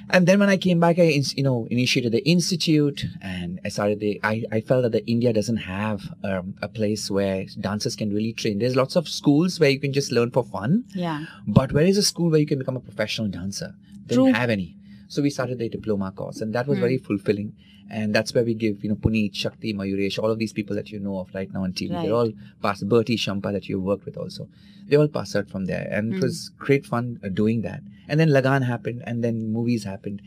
And 0.10 0.28
then 0.28 0.40
when 0.40 0.50
I 0.50 0.58
came 0.58 0.80
back, 0.80 0.98
I 1.00 1.22
you 1.38 1.44
know 1.44 1.68
initiated 1.70 2.12
the 2.12 2.28
institute, 2.28 3.06
and 3.22 3.62
I 3.64 3.70
started 3.70 4.00
the. 4.00 4.20
I, 4.24 4.44
I 4.52 4.60
felt 4.60 4.82
that 4.84 4.92
the 4.92 5.06
India 5.06 5.32
doesn't 5.32 5.58
have 5.58 6.02
um, 6.24 6.56
a 6.62 6.68
place 6.68 7.10
where 7.10 7.46
dancers 7.60 7.96
can 7.96 8.10
really 8.14 8.34
train. 8.34 8.60
There's 8.60 8.76
lots 8.76 8.96
of 8.96 9.08
schools 9.08 9.60
where 9.60 9.70
you 9.70 9.80
can 9.80 9.94
just 9.94 10.12
learn 10.12 10.32
for 10.32 10.44
fun, 10.44 10.84
Yeah. 10.96 11.26
but 11.48 11.72
where 11.72 11.86
is 11.86 11.98
a 11.98 12.04
school 12.04 12.30
where 12.32 12.40
you 12.40 12.48
can 12.48 12.58
become 12.60 12.76
a 12.76 12.82
professional 12.82 13.28
dancer? 13.30 13.76
They 14.08 14.16
True. 14.16 14.26
didn't 14.26 14.38
have 14.38 14.50
any. 14.50 14.76
So 15.14 15.22
we 15.26 15.30
started 15.36 15.60
the 15.60 15.68
diploma 15.76 16.10
course, 16.22 16.40
and 16.44 16.56
that 16.56 16.68
was 16.72 16.78
Hmm. 16.78 16.86
very 16.88 16.98
fulfilling. 17.10 17.52
And 18.00 18.16
that's 18.18 18.34
where 18.36 18.46
we 18.50 18.54
give, 18.64 18.84
you 18.84 18.90
know, 18.92 18.96
Puneet, 19.06 19.34
Shakti, 19.40 19.74
Mayuresh, 19.80 20.18
all 20.24 20.32
of 20.34 20.40
these 20.44 20.54
people 20.58 20.78
that 20.78 20.92
you 20.92 21.00
know 21.06 21.16
of 21.22 21.34
right 21.38 21.50
now 21.56 21.64
on 21.66 21.74
TV. 21.80 21.90
Right. 21.96 22.04
They're 22.06 22.14
all 22.20 22.32
past 22.66 22.88
Bertie 22.94 23.18
Shampa 23.24 23.52
that 23.56 23.68
you've 23.68 23.84
worked 23.90 24.06
with 24.06 24.16
also. 24.26 24.48
They 24.88 24.96
all 25.02 25.10
passed 25.18 25.36
out 25.40 25.50
from 25.56 25.66
there, 25.72 25.88
and 25.98 26.12
Hmm. 26.14 26.18
it 26.20 26.24
was 26.28 26.38
great 26.68 26.86
fun 26.92 27.10
uh, 27.26 27.28
doing 27.42 27.60
that. 27.68 27.82
And 28.08 28.20
then 28.22 28.30
Lagaan 28.38 28.64
happened, 28.70 29.04
and 29.12 29.22
then 29.26 29.52
movies 29.58 29.84
happened, 29.92 30.22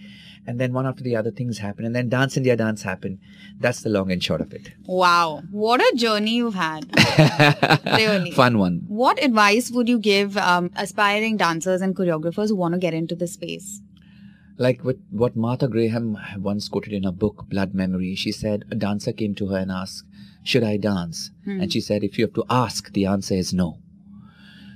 and 0.47 0.61
then 0.61 0.75
one 0.81 0.87
after 0.91 1.03
the 1.09 1.17
other 1.23 1.31
things 1.41 1.59
happened, 1.67 1.87
and 1.87 1.97
then 1.97 2.11
Dance 2.17 2.37
India 2.43 2.55
Dance 2.65 2.83
happened. 2.91 3.19
That's 3.67 3.81
the 3.87 3.93
long 3.97 4.13
and 4.13 4.23
short 4.29 4.43
of 4.47 4.53
it. 4.61 4.69
Wow. 4.87 5.43
What 5.65 5.81
a 5.81 5.91
journey 5.97 6.37
you've 6.43 6.61
had. 6.67 6.85
Really. 8.03 8.31
Fun 8.33 8.59
one. 8.59 8.83
What 8.89 9.23
advice 9.31 9.71
would 9.71 9.89
you 9.89 9.99
give 9.99 10.37
um, 10.37 10.71
aspiring 10.77 11.37
dancers 11.39 11.81
and 11.81 11.97
choreographers 11.97 12.49
who 12.49 12.57
want 12.57 12.75
to 12.75 12.81
get 12.87 12.95
into 13.03 13.15
this 13.15 13.33
space? 13.41 13.81
Like 14.57 14.85
with 14.85 14.99
what 15.11 15.37
Martha 15.37 15.67
Graham 15.69 16.17
once 16.39 16.69
quoted 16.69 16.93
in 16.93 17.03
her 17.03 17.13
book, 17.13 17.47
Blood 17.49 17.75
Memory, 17.75 18.15
she 18.15 18.31
said 18.31 18.65
a 18.71 18.75
dancer 18.75 19.13
came 19.13 19.35
to 19.37 19.49
her 19.49 19.59
and 19.59 19.73
asked, 19.73 20.05
Should 20.43 20.63
I 20.63 20.77
dance? 20.77 21.31
Hmm. 21.45 21.61
And 21.61 21.73
she 21.73 21.81
said, 21.81 22.05
If 22.05 22.19
you 22.19 22.27
have 22.27 22.35
to 22.35 22.45
ask, 22.49 22.93
the 22.93 23.07
answer 23.07 23.35
is 23.35 23.53
no. 23.53 23.79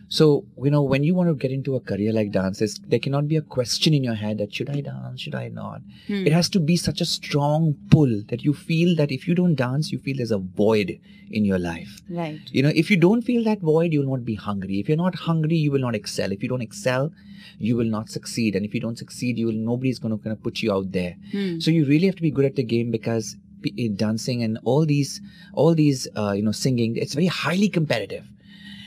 So, 0.08 0.46
you 0.62 0.70
know, 0.70 0.82
when 0.82 1.04
you 1.04 1.14
want 1.14 1.28
to 1.28 1.34
get 1.34 1.52
into 1.52 1.76
a 1.76 1.80
career 1.80 2.12
like 2.12 2.32
dance, 2.32 2.80
there 2.86 2.98
cannot 2.98 3.28
be 3.28 3.36
a 3.36 3.42
question 3.42 3.92
in 3.92 4.02
your 4.02 4.14
head 4.14 4.38
that 4.38 4.54
should 4.54 4.70
I 4.70 4.80
dance? 4.80 5.20
Should 5.20 5.34
I 5.34 5.48
not? 5.48 5.82
Hmm. 6.06 6.26
It 6.26 6.32
has 6.32 6.48
to 6.50 6.60
be 6.60 6.76
such 6.76 7.02
a 7.02 7.04
strong 7.04 7.76
pull 7.90 8.22
that 8.28 8.42
you 8.42 8.54
feel 8.54 8.96
that 8.96 9.12
if 9.12 9.28
you 9.28 9.34
don't 9.34 9.54
dance, 9.54 9.92
you 9.92 9.98
feel 9.98 10.16
there's 10.16 10.30
a 10.30 10.38
void 10.38 10.98
in 11.30 11.44
your 11.44 11.58
life. 11.58 12.00
Right. 12.08 12.40
You 12.50 12.62
know, 12.62 12.72
if 12.74 12.90
you 12.90 12.96
don't 12.96 13.20
feel 13.20 13.44
that 13.44 13.60
void, 13.60 13.92
you 13.92 14.00
will 14.00 14.16
not 14.16 14.24
be 14.24 14.34
hungry. 14.34 14.80
If 14.80 14.88
you're 14.88 14.96
not 14.96 15.14
hungry, 15.14 15.56
you 15.56 15.70
will 15.70 15.80
not 15.80 15.94
excel. 15.94 16.32
If 16.32 16.42
you 16.42 16.48
don't 16.48 16.62
excel, 16.62 17.12
you 17.58 17.76
will 17.76 17.84
not 17.84 18.08
succeed. 18.08 18.56
And 18.56 18.64
if 18.64 18.72
you 18.72 18.80
don't 18.80 18.96
succeed, 18.96 19.38
you 19.38 19.46
will 19.46 19.52
nobody's 19.52 19.98
going 19.98 20.16
to 20.16 20.22
kind 20.22 20.32
of 20.32 20.42
put 20.42 20.62
you 20.62 20.72
out 20.72 20.92
there. 20.92 21.16
Hmm. 21.32 21.60
So 21.60 21.70
you 21.70 21.84
really 21.84 22.06
have 22.06 22.16
to 22.16 22.22
be 22.22 22.30
good 22.30 22.46
at 22.46 22.56
the 22.56 22.62
game 22.62 22.90
because 22.90 23.36
in 23.76 23.96
dancing 23.96 24.42
and 24.42 24.58
all 24.64 24.86
these, 24.86 25.20
all 25.52 25.74
these, 25.74 26.08
uh, 26.16 26.32
you 26.32 26.42
know, 26.42 26.52
singing, 26.52 26.96
it's 26.96 27.12
very 27.12 27.26
highly 27.26 27.68
competitive. 27.68 28.24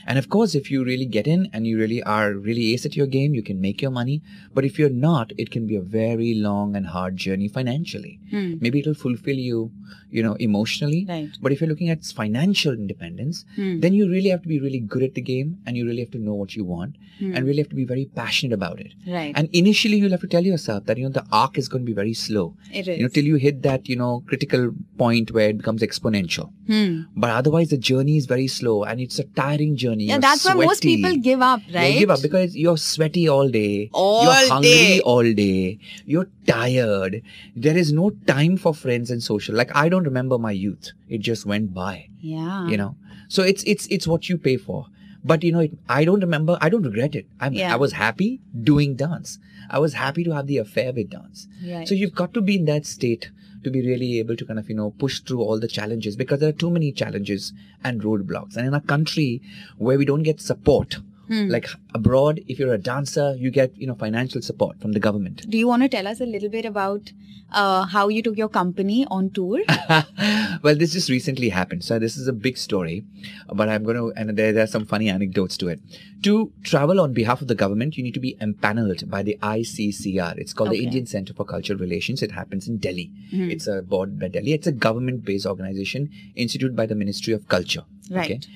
And 0.06 0.18
of 0.18 0.28
course, 0.28 0.54
if 0.54 0.70
you 0.70 0.84
really 0.84 1.06
get 1.06 1.26
in 1.26 1.48
and 1.52 1.66
you 1.66 1.78
really 1.78 2.02
are 2.02 2.32
really 2.34 2.72
ace 2.72 2.84
at 2.86 2.96
your 2.96 3.06
game, 3.06 3.34
you 3.34 3.42
can 3.42 3.60
make 3.60 3.80
your 3.82 3.90
money. 3.90 4.22
But 4.54 4.64
if 4.64 4.78
you're 4.78 4.90
not, 4.90 5.32
it 5.38 5.50
can 5.50 5.66
be 5.66 5.76
a 5.76 5.80
very 5.82 6.34
long 6.34 6.74
and 6.76 6.86
hard 6.86 7.16
journey 7.16 7.48
financially. 7.48 8.18
Hmm. 8.30 8.54
Maybe 8.60 8.80
it'll 8.80 8.94
fulfill 8.94 9.36
you, 9.36 9.70
you 10.10 10.22
know, 10.22 10.34
emotionally. 10.34 11.06
Right. 11.08 11.28
But 11.40 11.52
if 11.52 11.60
you're 11.60 11.68
looking 11.70 11.90
at 11.90 12.04
financial 12.04 12.72
independence, 12.72 13.44
Hmm. 13.56 13.80
then 13.80 13.94
you 13.94 14.08
really 14.10 14.30
have 14.30 14.42
to 14.42 14.48
be 14.48 14.60
really 14.60 14.80
good 14.80 15.02
at 15.02 15.14
the 15.14 15.20
game 15.20 15.58
and 15.66 15.76
you 15.76 15.86
really 15.86 16.00
have 16.00 16.10
to 16.12 16.18
know 16.18 16.34
what 16.34 16.56
you 16.56 16.64
want 16.64 16.96
Hmm. 17.18 17.34
and 17.34 17.46
really 17.46 17.58
have 17.58 17.68
to 17.70 17.76
be 17.76 17.84
very 17.84 18.06
passionate 18.20 18.54
about 18.54 18.80
it. 18.80 18.92
Right. 19.06 19.32
And 19.36 19.48
initially, 19.52 19.98
you'll 19.98 20.10
have 20.16 20.20
to 20.26 20.32
tell 20.34 20.44
yourself 20.44 20.86
that, 20.86 20.96
you 20.98 21.04
know, 21.04 21.10
the 21.20 21.26
arc 21.30 21.58
is 21.58 21.68
going 21.68 21.82
to 21.84 21.90
be 21.92 21.98
very 22.02 22.14
slow. 22.14 22.54
it 22.72 22.88
is. 22.88 22.96
You 22.98 23.02
know, 23.04 23.08
till 23.08 23.24
you 23.24 23.36
hit 23.36 23.62
that, 23.62 23.88
you 23.88 23.96
know, 23.96 24.22
critical 24.26 24.72
point 24.98 25.30
where 25.30 25.50
it 25.50 25.58
becomes 25.58 25.82
exponential. 25.82 26.50
Hmm. 26.66 27.02
But 27.16 27.30
otherwise, 27.30 27.68
the 27.68 27.76
journey 27.90 28.16
is 28.16 28.26
very 28.26 28.46
slow 28.58 28.82
and 28.84 29.00
it's 29.00 29.18
a 29.18 29.24
tiring 29.42 29.76
journey. 29.76 29.91
Journey. 29.92 30.04
Yeah, 30.04 30.14
you're 30.14 30.20
that's 30.20 30.44
why 30.44 30.54
most 30.54 30.82
people 30.82 31.16
give 31.16 31.40
up, 31.40 31.60
right? 31.68 31.74
right? 31.74 31.98
give 31.98 32.10
up 32.10 32.22
because 32.22 32.56
you're 32.56 32.76
sweaty 32.76 33.28
all 33.28 33.48
day. 33.48 33.90
All 33.92 34.24
you're 34.24 34.48
hungry 34.48 34.70
day. 34.70 35.00
all 35.00 35.22
day. 35.22 35.78
You're 36.04 36.28
tired. 36.46 37.22
There 37.56 37.76
is 37.76 37.92
no 37.92 38.10
time 38.26 38.56
for 38.56 38.74
friends 38.74 39.10
and 39.10 39.22
social. 39.22 39.54
Like 39.54 39.74
I 39.74 39.88
don't 39.88 40.04
remember 40.04 40.38
my 40.38 40.52
youth. 40.52 40.92
It 41.08 41.18
just 41.18 41.46
went 41.46 41.74
by. 41.74 42.08
Yeah. 42.20 42.68
You 42.68 42.76
know. 42.76 42.96
So 43.28 43.42
it's 43.42 43.62
it's 43.64 43.86
it's 43.86 44.06
what 44.06 44.28
you 44.28 44.38
pay 44.38 44.56
for. 44.56 44.86
But 45.24 45.44
you 45.44 45.52
know, 45.52 45.60
it, 45.60 45.72
I 45.88 46.04
don't 46.04 46.20
remember. 46.20 46.58
I 46.60 46.68
don't 46.68 46.82
regret 46.82 47.14
it. 47.14 47.26
I'm, 47.40 47.52
Yeah. 47.54 47.72
I 47.72 47.76
was 47.76 47.92
happy 47.92 48.40
doing 48.62 48.96
dance. 48.96 49.38
I 49.70 49.78
was 49.78 49.94
happy 49.94 50.24
to 50.24 50.32
have 50.32 50.46
the 50.48 50.58
affair 50.58 50.92
with 50.92 51.10
dance. 51.10 51.46
Right. 51.66 51.86
So 51.86 51.94
you've 51.94 52.14
got 52.14 52.34
to 52.34 52.40
be 52.40 52.56
in 52.56 52.64
that 52.66 52.86
state 52.86 53.30
to 53.64 53.70
be 53.70 53.80
really 53.86 54.18
able 54.18 54.34
to 54.36 54.44
kind 54.44 54.58
of 54.58 54.68
you 54.68 54.74
know 54.74 54.90
push 54.98 55.20
through 55.20 55.40
all 55.40 55.60
the 55.60 55.68
challenges 55.68 56.16
because 56.16 56.40
there 56.40 56.48
are 56.48 56.52
too 56.64 56.70
many 56.70 56.90
challenges 56.90 57.52
and 57.84 58.02
roadblocks. 58.02 58.56
And 58.56 58.66
in 58.66 58.74
a 58.74 58.80
country 58.80 59.40
where 59.78 59.96
we 59.96 60.04
don't 60.04 60.24
get 60.24 60.40
support, 60.40 60.96
Hmm. 61.32 61.48
like 61.56 61.66
abroad, 61.98 62.40
if 62.54 62.58
you're 62.58 62.72
a 62.74 62.78
dancer, 62.78 63.26
you 63.42 63.50
get 63.50 63.76
you 63.82 63.86
know 63.90 63.94
financial 64.06 64.42
support 64.42 64.80
from 64.80 64.92
the 64.92 65.00
government. 65.08 65.44
Do 65.48 65.58
you 65.58 65.68
want 65.68 65.82
to 65.84 65.88
tell 65.96 66.06
us 66.14 66.20
a 66.20 66.26
little 66.26 66.48
bit 66.54 66.66
about 66.70 67.12
uh, 67.60 67.84
how 67.94 68.08
you 68.08 68.22
took 68.26 68.36
your 68.36 68.48
company 68.56 69.06
on 69.18 69.30
tour? 69.38 69.60
well, 70.62 70.74
this 70.82 70.92
just 70.92 71.08
recently 71.10 71.48
happened. 71.50 71.84
So 71.84 71.98
this 71.98 72.16
is 72.16 72.28
a 72.28 72.32
big 72.32 72.56
story, 72.58 73.04
but 73.60 73.68
I'm 73.68 73.84
going 73.84 73.96
to, 73.96 74.12
and 74.16 74.36
there, 74.38 74.52
there 74.52 74.64
are 74.64 74.72
some 74.74 74.86
funny 74.86 75.08
anecdotes 75.08 75.56
to 75.58 75.68
it. 75.68 75.80
To 76.22 76.52
travel 76.62 77.00
on 77.00 77.12
behalf 77.12 77.42
of 77.42 77.48
the 77.48 77.54
government, 77.54 77.96
you 77.96 78.02
need 78.02 78.14
to 78.14 78.20
be 78.20 78.36
empaneled 78.40 79.08
by 79.10 79.22
the 79.22 79.36
ICCR. 79.42 80.38
It's 80.38 80.52
called 80.52 80.70
Okay. 80.70 80.78
the 80.80 80.84
Indian 80.84 81.06
Center 81.06 81.34
for 81.34 81.44
Cultural 81.44 81.78
Relations. 81.78 82.22
It 82.22 82.32
happens 82.32 82.68
in 82.68 82.78
Delhi. 82.78 83.10
Mhm. 83.32 83.50
It's 83.50 83.66
a 83.66 83.82
board 83.82 84.18
by 84.18 84.28
Delhi. 84.28 84.52
It's 84.52 84.66
a 84.66 84.72
government-based 84.72 85.46
organization 85.46 86.10
instituted 86.34 86.76
by 86.76 86.86
the 86.86 86.94
Ministry 86.94 87.34
of 87.34 87.48
Culture. 87.48 87.84
Right. 88.10 88.46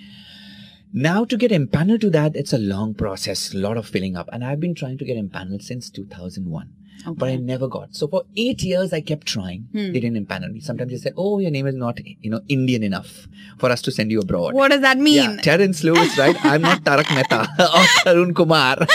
Now 0.96 1.26
to 1.26 1.36
get 1.36 1.50
empaneled 1.50 2.00
to 2.00 2.10
that, 2.10 2.34
it's 2.34 2.54
a 2.54 2.58
long 2.58 2.94
process, 2.94 3.52
a 3.52 3.58
lot 3.58 3.76
of 3.76 3.86
filling 3.86 4.16
up. 4.16 4.30
And 4.32 4.42
I've 4.42 4.60
been 4.60 4.74
trying 4.74 4.96
to 4.96 5.04
get 5.04 5.18
empaneled 5.18 5.62
since 5.62 5.90
2001 5.90 6.72
but 7.14 7.28
I 7.28 7.36
never 7.36 7.68
got. 7.68 7.94
So 7.94 8.08
for 8.08 8.24
eight 8.36 8.62
years, 8.62 8.92
I 8.92 9.00
kept 9.00 9.26
trying. 9.26 9.68
Hmm. 9.72 9.92
They 9.92 10.00
didn't 10.00 10.26
empanel 10.26 10.52
me. 10.52 10.60
Sometimes 10.60 10.90
they 10.90 10.98
said, 10.98 11.14
"Oh, 11.16 11.38
your 11.38 11.50
name 11.50 11.66
is 11.66 11.74
not, 11.74 11.98
you 12.20 12.30
know, 12.30 12.40
Indian 12.48 12.82
enough 12.82 13.28
for 13.58 13.70
us 13.70 13.82
to 13.82 13.92
send 13.92 14.10
you 14.10 14.20
abroad." 14.20 14.54
What 14.54 14.70
does 14.70 14.80
that 14.80 14.98
mean? 14.98 15.36
Yeah, 15.36 15.36
Terence 15.42 15.84
Lewis, 15.84 16.16
right? 16.18 16.36
I'm 16.44 16.62
not 16.62 16.82
Tarak 16.82 17.14
Mehta 17.14 17.48
or 17.58 17.84
Tarun 18.04 18.34
Kumar. 18.34 18.76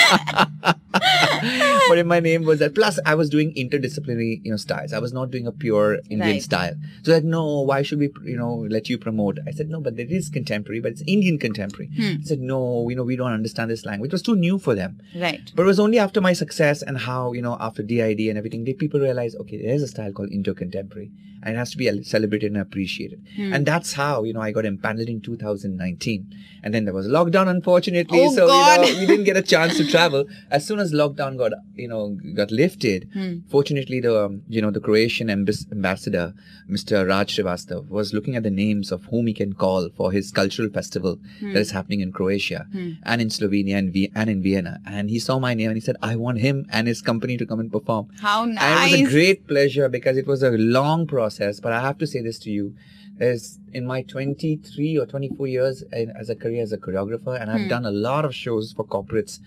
but 1.89 1.97
if 1.97 2.05
my 2.05 2.19
name 2.19 2.43
was 2.43 2.59
that. 2.59 2.75
Plus, 2.75 2.99
I 3.05 3.15
was 3.15 3.29
doing 3.29 3.53
interdisciplinary, 3.55 4.41
you 4.43 4.51
know, 4.51 4.57
styles. 4.57 4.93
I 4.93 4.99
was 4.99 5.13
not 5.13 5.31
doing 5.31 5.47
a 5.47 5.51
pure 5.51 5.95
Indian 6.09 6.19
Right. 6.19 6.41
style. 6.43 6.75
So 7.03 7.13
like, 7.13 7.23
no, 7.23 7.61
why 7.61 7.81
should 7.81 7.99
we, 7.99 8.09
you 8.23 8.37
know, 8.37 8.65
let 8.69 8.89
you 8.89 8.97
promote? 8.97 9.39
I 9.47 9.51
said, 9.51 9.69
no, 9.69 9.79
but 9.81 9.99
it 9.99 10.11
is 10.11 10.29
contemporary, 10.29 10.79
but 10.81 10.91
it's 10.93 11.03
Indian 11.07 11.37
contemporary. 11.37 11.89
Hmm. 11.95 12.21
I 12.21 12.23
said, 12.23 12.39
no, 12.39 12.87
you 12.89 12.95
know, 12.95 13.03
we 13.03 13.15
don't 13.15 13.31
understand 13.31 13.71
this 13.71 13.85
language. 13.85 14.09
It 14.09 14.13
was 14.13 14.21
too 14.21 14.35
new 14.35 14.57
for 14.59 14.75
them. 14.75 14.99
Right. 15.15 15.51
But 15.55 15.63
it 15.63 15.65
was 15.65 15.79
only 15.79 15.99
after 15.99 16.21
my 16.21 16.33
success 16.33 16.81
and 16.81 16.97
how, 16.97 17.33
you 17.33 17.41
know, 17.41 17.57
after 17.59 17.83
DID 17.83 18.19
and 18.29 18.37
everything, 18.37 18.63
did 18.63 18.77
people 18.77 18.99
realize, 18.99 19.35
okay, 19.35 19.61
there's 19.61 19.81
a 19.81 19.87
style 19.87 20.11
called 20.11 20.31
Indo 20.31 20.53
contemporary 20.53 21.11
and 21.43 21.55
it 21.55 21.57
has 21.57 21.71
to 21.71 21.77
be 21.77 22.03
celebrated 22.03 22.51
and 22.51 22.61
appreciated. 22.61 23.25
Hmm. 23.35 23.53
And 23.53 23.65
that's 23.65 23.93
how, 23.93 24.23
you 24.23 24.33
know, 24.33 24.41
I 24.41 24.51
got 24.51 24.65
empaneled 24.65 25.07
in 25.07 25.21
2019. 25.21 26.35
And 26.63 26.73
then 26.73 26.85
there 26.85 26.93
was 26.93 27.07
lockdown, 27.07 27.47
unfortunately. 27.47 28.19
Oh, 28.21 28.33
so, 28.33 28.47
God. 28.47 28.85
you 28.87 28.93
know, 28.93 28.99
we 28.99 29.05
didn't 29.07 29.25
get 29.25 29.37
a 29.37 29.41
chance 29.41 29.77
to 29.77 29.87
travel. 29.87 30.25
As 30.51 30.67
soon 30.67 30.79
as 30.79 30.93
lockdown 30.93 31.30
got, 31.37 31.51
you 31.75 31.87
know, 31.87 32.17
got 32.35 32.51
lifted, 32.51 33.07
Hmm. 33.13 33.33
fortunately, 33.49 33.99
the, 33.99 34.25
um, 34.25 34.41
you 34.49 34.61
know, 34.61 34.71
the 34.71 34.79
Croatian 34.79 35.29
ambassador, 35.29 36.33
Mr. 36.69 37.07
Raj 37.07 37.35
Srivastav, 37.35 37.87
was 37.89 38.13
looking 38.13 38.35
at 38.35 38.43
the 38.43 38.49
names 38.51 38.91
of 38.91 39.05
whom 39.05 39.27
he 39.27 39.33
can 39.33 39.53
call 39.53 39.89
for 39.95 40.11
his 40.11 40.31
cultural 40.31 40.69
festival 40.69 41.19
Hmm. 41.39 41.53
that 41.53 41.59
is 41.59 41.71
happening 41.71 42.01
in 42.01 42.11
Croatia 42.11 42.65
Hmm. 42.71 42.89
and 43.03 43.21
in 43.21 43.29
Slovenia 43.29 43.77
and, 43.77 43.91
v- 43.93 44.11
and 44.15 44.29
in 44.29 44.41
Vienna. 44.41 44.79
And 44.85 45.09
he 45.09 45.19
saw 45.19 45.39
my 45.39 45.53
name 45.53 45.69
and 45.69 45.77
he 45.77 45.81
said, 45.81 45.97
I 46.01 46.15
want 46.15 46.39
him 46.39 46.65
and 46.71 46.87
his 46.87 47.01
company 47.01 47.37
to 47.37 47.45
come 47.45 47.59
and 47.59 47.71
perform. 47.71 48.07
How 48.19 48.43
And 48.43 48.57
it 48.57 49.01
was 49.01 49.09
a 49.09 49.11
great 49.11 49.47
pleasure 49.47 49.89
because 49.89 50.17
it 50.17 50.27
was 50.27 50.43
a 50.43 50.51
long 50.51 51.07
process. 51.07 51.59
But 51.59 51.71
I 51.73 51.81
have 51.81 51.97
to 51.99 52.07
say 52.07 52.21
this 52.21 52.39
to 52.39 52.51
you. 52.51 52.73
Is 53.19 53.59
in 53.71 53.85
my 53.85 54.01
23 54.01 54.97
or 54.97 55.05
24 55.05 55.45
years 55.47 55.83
in, 55.93 56.09
as 56.19 56.29
a 56.31 56.35
career 56.35 56.63
as 56.63 56.71
a 56.71 56.77
choreographer, 56.77 57.39
and 57.39 57.51
I've 57.51 57.61
Hmm. 57.63 57.67
done 57.67 57.85
a 57.85 57.91
lot 57.91 58.25
of 58.25 58.33
shows 58.33 58.71
for 58.75 58.83
corporates 58.83 59.39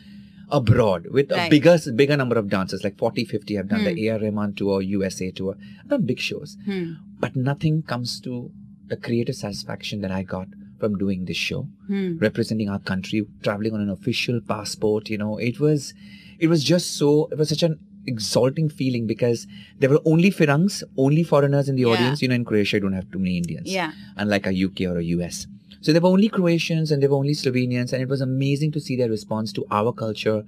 abroad 0.51 1.07
with 1.11 1.31
a 1.33 1.49
bigger 1.51 1.77
bigger 1.95 2.17
number 2.17 2.37
of 2.39 2.49
dancers, 2.49 2.85
like 2.85 2.97
40, 2.99 3.25
50. 3.25 3.59
I've 3.59 3.69
done 3.69 3.81
Hmm. 3.81 3.95
the 3.95 4.11
AR 4.11 4.19
Rahman 4.19 4.55
tour, 4.55 4.83
USA 4.83 5.31
tour. 5.31 5.57
I've 5.81 5.89
done 5.89 6.03
big 6.07 6.19
shows, 6.21 6.57
Hmm. 6.65 6.93
but 7.21 7.37
nothing 7.37 7.83
comes 7.83 8.21
to 8.21 8.51
the 8.89 8.97
creative 8.97 9.35
satisfaction 9.37 10.01
that 10.03 10.11
I 10.11 10.23
got 10.23 10.49
from 10.79 10.97
doing 10.99 11.25
this 11.25 11.37
show 11.37 11.69
Hmm. 11.87 12.19
representing 12.19 12.69
our 12.69 12.79
country, 12.79 13.27
traveling 13.43 13.73
on 13.75 13.81
an 13.81 13.89
official 13.91 14.41
passport. 14.41 15.09
You 15.11 15.19
know, 15.19 15.39
it 15.39 15.59
was, 15.61 15.95
it 16.39 16.49
was 16.49 16.63
just 16.65 16.97
so, 16.97 17.29
it 17.33 17.39
was 17.39 17.49
such 17.49 17.63
an 17.63 17.79
exalting 18.07 18.69
feeling 18.69 19.07
because 19.07 19.47
there 19.81 19.89
were 19.89 20.01
only 20.05 20.31
Firangs, 20.31 20.83
only 20.99 21.23
foreigners 21.23 21.69
in 21.71 21.77
the 21.77 21.83
Yeah. 21.83 21.89
audience. 21.89 22.21
You 22.21 22.29
know, 22.29 22.35
in 22.35 22.45
Croatia, 22.45 22.77
you 22.77 22.81
don't 22.83 22.93
have 22.93 23.11
too 23.11 23.19
many 23.19 23.39
Indians, 23.39 23.71
Yeah. 23.73 23.93
unlike 24.17 24.47
a 24.47 24.53
UK 24.53 24.85
or 24.87 24.99
a 24.99 25.05
US. 25.05 25.47
So 25.85 25.93
there 25.93 26.01
were 26.01 26.09
only 26.09 26.31
Croatians 26.31 26.91
and 26.91 27.03
there 27.03 27.11
were 27.11 27.19
only 27.19 27.35
Slovenians, 27.35 27.93
and 27.93 28.03
it 28.03 28.09
was 28.09 28.23
amazing 28.23 28.73
to 28.73 28.81
see 28.81 28.97
their 28.97 29.11
response 29.11 29.53
to 29.53 29.67
our 29.71 29.93
culture. 29.93 30.43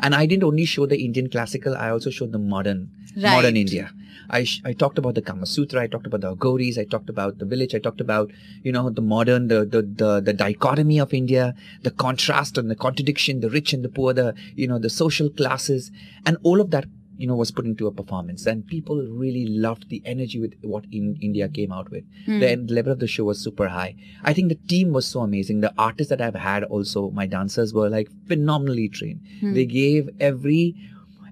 And 0.00 0.14
I 0.14 0.26
didn't 0.26 0.44
only 0.44 0.66
show 0.66 0.84
the 0.84 0.98
Indian 1.04 1.30
classical; 1.30 1.74
I 1.74 1.88
also 1.88 2.10
showed 2.10 2.32
the 2.32 2.38
modern, 2.38 2.90
modern 3.16 3.56
India. 3.56 3.90
I, 4.28 4.44
sh- 4.44 4.60
I 4.66 4.74
talked 4.74 4.98
about 4.98 5.14
the 5.14 5.22
Kama 5.22 5.46
Sutra, 5.46 5.80
I 5.82 5.86
talked 5.86 6.06
about 6.06 6.20
the 6.20 6.34
Agoris, 6.34 6.78
I 6.78 6.84
talked 6.84 7.08
about 7.08 7.38
the 7.38 7.46
village, 7.46 7.74
I 7.74 7.78
talked 7.78 8.02
about, 8.02 8.30
you 8.62 8.72
know, 8.72 8.90
the 8.90 9.00
modern, 9.00 9.48
the, 9.48 9.64
the, 9.64 9.82
the, 9.82 10.20
the 10.20 10.32
dichotomy 10.32 10.98
of 11.00 11.14
India, 11.14 11.54
the 11.82 11.90
contrast 11.90 12.58
and 12.58 12.70
the 12.70 12.74
contradiction, 12.76 13.40
the 13.40 13.50
rich 13.50 13.72
and 13.72 13.82
the 13.84 13.88
poor, 13.88 14.12
the, 14.12 14.34
you 14.54 14.68
know, 14.68 14.78
the 14.78 14.90
social 14.90 15.30
classes, 15.30 15.90
and 16.26 16.36
all 16.42 16.60
of 16.60 16.70
that, 16.70 16.86
you 17.22 17.28
know, 17.28 17.36
was 17.36 17.52
put 17.52 17.66
into 17.66 17.86
a 17.86 17.92
performance. 17.92 18.46
And 18.46 18.66
people 18.66 18.96
really 19.24 19.46
loved 19.46 19.88
the 19.88 20.02
energy 20.04 20.40
with 20.40 20.54
what 20.62 20.84
in 20.90 21.16
India 21.20 21.48
came 21.48 21.70
out 21.70 21.88
with. 21.88 22.04
Hmm. 22.26 22.40
The 22.40 22.56
level 22.56 22.92
of 22.92 22.98
the 22.98 23.06
show 23.06 23.24
was 23.24 23.38
super 23.38 23.68
high. 23.68 23.94
I 24.24 24.32
think 24.32 24.48
the 24.48 24.60
team 24.72 24.92
was 24.92 25.06
so 25.06 25.20
amazing. 25.20 25.60
The 25.60 25.72
artists 25.78 26.10
that 26.10 26.20
I've 26.20 26.34
had 26.34 26.64
also, 26.64 27.10
my 27.10 27.26
dancers 27.26 27.72
were 27.72 27.88
like 27.88 28.08
phenomenally 28.26 28.88
trained. 28.88 29.20
Hmm. 29.38 29.54
They 29.54 29.66
gave 29.66 30.10
every 30.18 30.74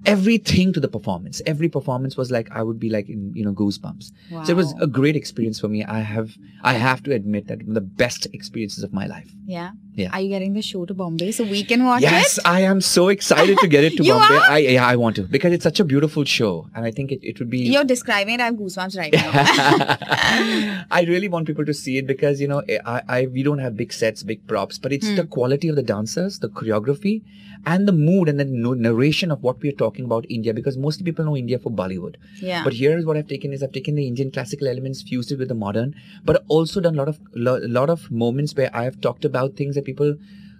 everything 0.05 0.73
to 0.73 0.79
the 0.79 0.87
performance. 0.87 1.41
Every 1.45 1.69
performance 1.69 2.17
was 2.17 2.31
like 2.31 2.49
I 2.51 2.63
would 2.63 2.79
be 2.79 2.89
like 2.89 3.09
in 3.09 3.33
you 3.35 3.43
know 3.45 3.53
goosebumps. 3.53 4.11
So 4.45 4.51
it 4.51 4.55
was 4.55 4.73
a 4.81 4.87
great 4.87 5.15
experience 5.15 5.59
for 5.59 5.67
me. 5.67 5.83
I 5.83 5.99
have 5.99 6.31
I 6.63 6.73
have 6.73 7.03
to 7.03 7.13
admit 7.13 7.47
that 7.47 7.59
one 7.59 7.69
of 7.69 7.75
the 7.75 7.81
best 7.81 8.27
experiences 8.33 8.83
of 8.83 8.93
my 8.93 9.05
life. 9.07 9.29
Yeah. 9.45 9.71
Yeah. 9.93 10.09
Are 10.13 10.21
you 10.21 10.29
getting 10.29 10.53
the 10.53 10.61
show 10.61 10.85
to 10.85 10.93
Bombay 10.93 11.31
so 11.31 11.43
we 11.43 11.63
can 11.65 11.83
watch 11.85 12.01
yes, 12.01 12.11
it? 12.13 12.15
Yes, 12.17 12.39
I 12.45 12.61
am 12.61 12.79
so 12.79 13.09
excited 13.09 13.57
to 13.59 13.67
get 13.67 13.83
it 13.83 13.97
to 13.97 14.03
You 14.09 14.13
Bombay. 14.13 14.35
are? 14.37 14.51
I 14.51 14.57
yeah, 14.59 14.85
I 14.87 14.95
want 14.95 15.17
to 15.17 15.23
because 15.23 15.51
it's 15.51 15.63
such 15.63 15.79
a 15.81 15.83
beautiful 15.83 16.23
show, 16.23 16.69
and 16.73 16.85
I 16.85 16.91
think 16.91 17.11
it, 17.11 17.19
it 17.21 17.39
would 17.39 17.49
be. 17.49 17.59
You're 17.59 17.83
describing 17.83 18.35
it. 18.35 18.41
I 18.41 18.45
have 18.45 18.55
goosebumps 18.55 18.97
right 18.97 19.11
now. 19.13 19.31
I 20.91 21.03
really 21.07 21.27
want 21.27 21.45
people 21.47 21.65
to 21.65 21.73
see 21.73 21.97
it 21.97 22.07
because 22.07 22.39
you 22.41 22.47
know 22.47 22.61
I, 22.85 23.01
I 23.07 23.25
we 23.27 23.43
don't 23.43 23.59
have 23.59 23.75
big 23.75 23.91
sets, 23.93 24.23
big 24.23 24.45
props, 24.47 24.77
but 24.77 24.93
it's 24.93 25.09
Hmm. 25.09 25.15
the 25.15 25.25
quality 25.25 25.67
of 25.67 25.75
the 25.75 25.83
dancers, 25.83 26.39
the 26.39 26.47
choreography, 26.49 27.23
and 27.65 27.87
the 27.87 27.91
mood 27.91 28.29
and 28.29 28.39
the 28.39 28.45
narration 28.45 29.31
of 29.31 29.41
what 29.43 29.61
we 29.61 29.69
are 29.69 29.77
talking 29.83 30.05
about 30.05 30.25
India. 30.29 30.53
Because 30.53 30.77
most 30.77 31.03
people 31.03 31.25
know 31.25 31.35
India 31.35 31.59
for 31.59 31.69
Bollywood, 31.71 32.15
yeah. 32.41 32.63
but 32.63 32.73
here 32.73 32.97
is 32.97 33.05
what 33.05 33.17
I've 33.17 33.27
taken 33.27 33.51
is 33.51 33.61
I've 33.63 33.71
taken 33.73 33.95
the 33.95 34.07
Indian 34.07 34.31
classical 34.31 34.67
elements, 34.67 35.01
fused 35.01 35.31
it 35.31 35.39
with 35.39 35.49
the 35.49 35.55
modern, 35.65 35.95
but 36.23 36.43
also 36.47 36.79
done 36.79 36.93
a 36.95 36.97
lot 36.97 37.07
of 37.09 37.19
lo- 37.35 37.59
lot 37.79 37.89
of 37.89 38.09
moments 38.11 38.55
where 38.55 38.69
I 38.73 38.83
have 38.85 39.01
talked 39.01 39.25
about 39.25 39.55
things 39.55 39.75
that 39.75 39.85
people 39.91 40.15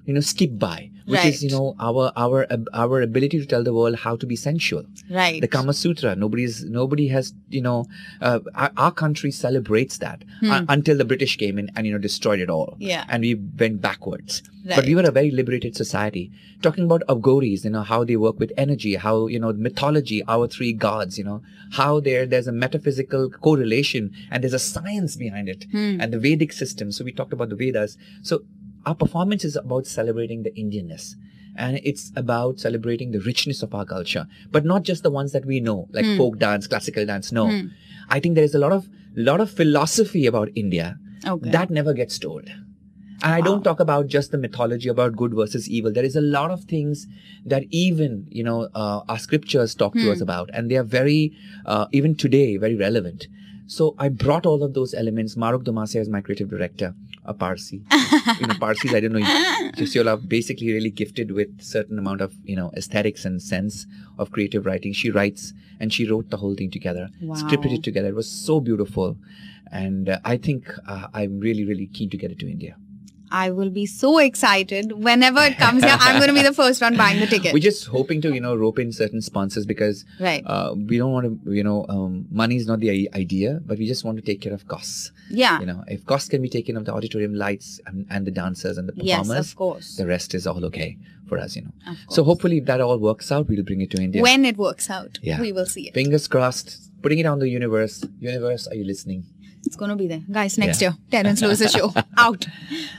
you 0.09 0.13
know 0.15 0.21
skip 0.27 0.53
by, 0.61 0.77
which 1.05 1.25
is 1.31 1.43
you 1.45 1.49
know 1.55 1.65
our 1.87 2.05
our 2.25 2.39
our 2.83 3.01
ability 3.07 3.39
to 3.41 3.45
tell 3.51 3.63
the 3.67 3.73
world 3.79 3.97
how 4.03 4.13
to 4.21 4.25
be 4.31 4.37
sensual 4.43 4.83
right. 5.17 5.41
the 5.43 5.49
Kama 5.55 5.73
Sutra. 5.81 6.13
Nobody's 6.23 6.55
nobody 6.77 7.05
has 7.15 7.33
you 7.57 7.61
know 7.67 7.75
uh, 8.29 8.39
our, 8.63 8.71
our 8.85 8.91
country 9.03 9.31
celebrates 9.41 9.99
that 10.05 10.23
Hmm. 10.39 10.51
uh, 10.55 10.61
until 10.75 10.97
the 11.01 11.05
British 11.11 11.35
came 11.43 11.59
in 11.63 11.69
and 11.75 11.85
you 11.89 11.93
know 11.95 11.99
destroyed 12.07 12.39
it 12.45 12.49
all. 12.55 12.71
Yeah. 12.79 13.05
and 13.09 13.21
we 13.29 13.35
went 13.65 13.79
backwards. 13.89 14.41
But 14.71 14.85
we 14.89 14.93
were 14.97 15.05
a 15.09 15.11
very 15.19 15.31
liberated 15.37 15.75
society. 15.75 16.23
Talking 16.65 16.83
about 16.87 17.03
Agoris, 17.13 17.63
you 17.67 17.71
know 17.75 17.81
how 17.91 17.99
they 18.09 18.17
work 18.25 18.39
with 18.43 18.51
energy, 18.65 18.91
how 19.05 19.15
you 19.35 19.39
know 19.43 19.53
mythology, 19.67 20.17
our 20.35 20.47
three 20.55 20.73
gods, 20.87 21.17
you 21.21 21.25
know 21.29 21.39
how 21.79 21.91
there 22.07 22.25
there's 22.33 22.49
a 22.55 22.57
metaphysical 22.65 23.29
correlation 23.47 24.11
and 24.31 24.43
there's 24.43 24.53
a 24.61 24.65
science 24.73 25.15
behind 25.25 25.47
it 25.55 25.65
Hmm. 25.77 25.93
and 26.01 26.13
the 26.17 26.19
Vedic 26.27 26.53
system. 26.63 26.91
So 26.97 27.03
we 27.09 27.11
talked 27.21 27.33
about 27.39 27.49
the 27.55 27.59
Vedas. 27.63 27.97
So 28.31 28.41
our 28.85 28.95
performance 28.95 29.43
is 29.45 29.55
about 29.55 29.85
celebrating 29.87 30.43
the 30.43 30.51
Indianness. 30.51 31.15
And 31.55 31.79
it's 31.83 32.11
about 32.15 32.59
celebrating 32.61 33.11
the 33.11 33.19
richness 33.19 33.61
of 33.61 33.73
our 33.75 33.85
culture, 33.85 34.25
but 34.51 34.63
not 34.63 34.83
just 34.83 35.03
the 35.03 35.11
ones 35.11 35.33
that 35.33 35.45
we 35.45 35.59
know, 35.59 35.87
like 35.91 36.05
Hmm. 36.05 36.15
folk 36.17 36.39
dance, 36.39 36.65
classical 36.67 37.05
dance. 37.05 37.31
No, 37.31 37.51
Hmm. 37.51 37.67
I 38.09 38.19
think 38.21 38.35
there 38.35 38.43
is 38.45 38.55
a 38.55 38.59
lot 38.59 38.71
of 38.71 38.87
lot 39.15 39.41
of 39.41 39.51
philosophy 39.51 40.25
about 40.25 40.49
India 40.55 40.97
Okay. 41.27 41.49
that 41.51 41.69
never 41.69 41.93
gets 41.93 42.17
told. 42.17 42.47
And 43.23 43.33
I 43.33 43.41
don't 43.41 43.63
talk 43.63 43.79
about 43.81 44.07
just 44.07 44.31
the 44.31 44.37
mythology 44.37 44.89
about 44.89 45.15
good 45.17 45.33
versus 45.35 45.69
evil. 45.69 45.91
There 45.91 46.05
is 46.05 46.15
a 46.15 46.21
lot 46.21 46.49
of 46.49 46.63
things 46.63 47.05
that 47.45 47.65
even 47.69 48.25
you 48.29 48.43
know 48.43 48.69
uh, 48.73 49.01
our 49.09 49.19
scriptures 49.19 49.75
talk 49.75 49.93
to 49.95 50.05
Hmm. 50.05 50.11
us 50.11 50.21
about, 50.21 50.49
and 50.53 50.71
they 50.71 50.77
are 50.77 50.83
very 50.95 51.33
uh, 51.65 51.85
even 51.91 52.15
today 52.15 52.57
very 52.57 52.75
relevant. 52.75 53.27
So 53.71 53.95
I 53.97 54.09
brought 54.09 54.45
all 54.45 54.63
of 54.63 54.73
those 54.73 54.93
elements. 54.93 55.35
Maruk 55.35 55.63
Domasia 55.63 56.01
is 56.01 56.09
my 56.09 56.19
creative 56.19 56.49
director, 56.49 56.93
a 57.23 57.33
Parsi. 57.33 57.81
you 58.41 58.47
know, 58.47 58.55
Parsis, 58.59 58.93
I 58.93 58.99
don't 58.99 59.13
know, 59.13 59.71
just 59.77 59.95
you're 59.95 60.17
basically 60.17 60.73
really 60.73 60.89
gifted 60.89 61.31
with 61.31 61.61
certain 61.61 61.97
amount 61.97 62.19
of, 62.19 62.33
you 62.43 62.57
know, 62.57 62.73
aesthetics 62.75 63.23
and 63.23 63.41
sense 63.41 63.87
of 64.19 64.33
creative 64.33 64.65
writing. 64.65 64.91
She 64.91 65.09
writes 65.09 65.53
and 65.79 65.93
she 65.93 66.05
wrote 66.05 66.29
the 66.31 66.35
whole 66.35 66.53
thing 66.53 66.69
together, 66.69 67.07
scripted 67.23 67.73
it 67.73 67.81
together. 67.81 68.09
It 68.09 68.15
was 68.15 68.29
so 68.29 68.59
beautiful. 68.59 69.15
And 69.71 70.09
uh, 70.09 70.19
I 70.25 70.35
think 70.35 70.69
uh, 70.85 71.07
I'm 71.13 71.39
really, 71.39 71.63
really 71.63 71.87
keen 71.87 72.09
to 72.09 72.17
get 72.17 72.29
it 72.29 72.39
to 72.39 72.51
India. 72.51 72.75
I 73.31 73.49
will 73.51 73.69
be 73.69 73.85
so 73.85 74.17
excited 74.19 74.91
whenever 74.91 75.39
it 75.41 75.57
comes 75.57 75.83
here. 75.83 75.97
I'm 75.99 76.17
going 76.17 76.27
to 76.27 76.33
be 76.33 76.43
the 76.43 76.53
first 76.53 76.81
one 76.81 76.97
buying 76.97 77.19
the 77.19 77.27
ticket. 77.35 77.53
We're 77.53 77.59
just 77.59 77.87
hoping 77.87 78.21
to, 78.21 78.33
you 78.33 78.41
know, 78.41 78.55
rope 78.55 78.79
in 78.79 78.91
certain 78.91 79.21
sponsors 79.21 79.65
because 79.65 80.05
right. 80.19 80.43
uh, 80.45 80.75
we 80.75 80.97
don't 80.97 81.11
want 81.11 81.45
to, 81.45 81.51
you 81.53 81.63
know, 81.63 81.85
um, 81.89 82.27
money 82.31 82.57
is 82.57 82.67
not 82.67 82.79
the 82.79 83.09
idea, 83.15 83.59
but 83.65 83.77
we 83.77 83.87
just 83.87 84.03
want 84.03 84.17
to 84.17 84.23
take 84.23 84.41
care 84.41 84.53
of 84.53 84.67
costs. 84.67 85.11
yeah. 85.29 85.59
You 85.59 85.65
know, 85.65 85.83
if 85.87 86.05
costs 86.05 86.29
can 86.29 86.41
be 86.41 86.49
taken 86.49 86.75
of 86.77 86.85
the 86.85 86.93
auditorium 86.93 87.33
lights 87.33 87.79
and, 87.85 88.05
and 88.09 88.27
the 88.27 88.31
dancers 88.31 88.77
and 88.77 88.87
the 88.87 88.93
performers, 88.93 89.27
yes, 89.29 89.49
of 89.51 89.55
course. 89.55 89.95
the 89.95 90.07
rest 90.07 90.33
is 90.33 90.45
all 90.45 90.63
okay 90.65 90.97
for 91.27 91.37
us, 91.37 91.55
you 91.55 91.61
know. 91.61 91.95
So 92.09 92.23
hopefully, 92.23 92.57
if 92.57 92.65
that 92.65 92.81
all 92.81 92.97
works 92.97 93.31
out, 93.31 93.47
we'll 93.47 93.63
bring 93.63 93.81
it 93.81 93.91
to 93.91 94.01
India. 94.01 94.21
when 94.21 94.43
it 94.43 94.57
works 94.57 94.89
out, 94.89 95.19
Yeah. 95.21 95.39
we 95.39 95.53
will 95.53 95.65
see 95.65 95.87
it. 95.87 95.93
Fingers 95.93 96.27
crossed. 96.27 96.89
Putting 97.01 97.19
it 97.19 97.25
on 97.25 97.39
the 97.39 97.49
universe. 97.49 98.03
Universe, 98.19 98.67
are 98.67 98.75
you 98.75 98.83
listening? 98.83 99.25
It's 99.65 99.75
going 99.75 99.89
to 99.89 99.95
be 99.95 100.07
there. 100.07 100.21
Guys, 100.31 100.57
next 100.57 100.81
Yeah. 100.81 100.89
year, 100.89 100.97
Terence 101.11 101.41
Lewis' 101.41 101.71
show. 101.71 101.93
Out. 102.17 102.45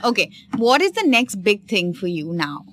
Okay. 0.03 0.31
What 0.57 0.81
is 0.81 0.91
the 0.93 1.03
next 1.05 1.35
big 1.43 1.67
thing 1.67 1.93
for 1.93 2.07
you 2.07 2.33
now? 2.33 2.65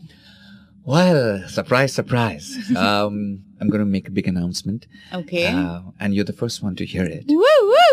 Well, 0.85 1.47
surprise, 1.49 1.93
surprise. 1.93 2.57
um, 2.77 3.43
I'm 3.61 3.69
going 3.69 3.81
to 3.81 3.87
make 3.87 4.09
a 4.09 4.11
big 4.11 4.27
announcement, 4.27 4.87
Okay. 5.13 5.47
uh, 5.47 5.83
and 6.01 6.15
you're 6.15 6.25
the 6.25 6.33
first 6.33 6.63
one 6.63 6.75
to 6.77 6.87
hear 6.87 7.05
it. 7.05 7.25
woo 7.29 7.45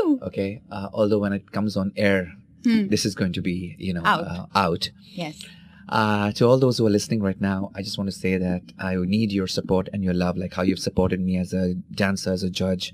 woo. 0.06 0.20
Okay. 0.24 0.62
Uh, 0.72 0.88
although 0.94 1.20
when 1.20 1.34
it 1.34 1.52
comes 1.52 1.76
on 1.76 1.92
air, 1.98 2.34
Hmm. 2.64 2.88
this 2.88 3.06
is 3.06 3.14
going 3.14 3.34
to 3.34 3.42
be, 3.42 3.76
you 3.78 3.94
know, 3.94 4.02
Out. 4.04 4.24
Uh, 4.26 4.46
out. 4.56 4.90
Yes. 5.14 5.44
Uh, 5.90 6.32
to 6.34 6.46
all 6.46 6.58
those 6.58 6.78
who 6.80 6.88
are 6.88 6.90
listening 6.90 7.22
right 7.22 7.40
now, 7.40 7.72
I 7.76 7.82
just 7.82 7.98
want 7.98 8.10
to 8.10 8.16
say 8.16 8.38
that 8.38 8.64
I 8.80 8.96
need 8.96 9.32
your 9.32 9.48
support 9.48 9.90
and 9.94 10.04
your 10.04 10.14
love, 10.16 10.38
like 10.38 10.54
how 10.54 10.64
you've 10.64 10.80
supported 10.80 11.20
me 11.22 11.38
as 11.38 11.54
a 11.54 11.76
dancer, 11.92 12.32
as 12.32 12.44
a 12.44 12.50
judge. 12.50 12.94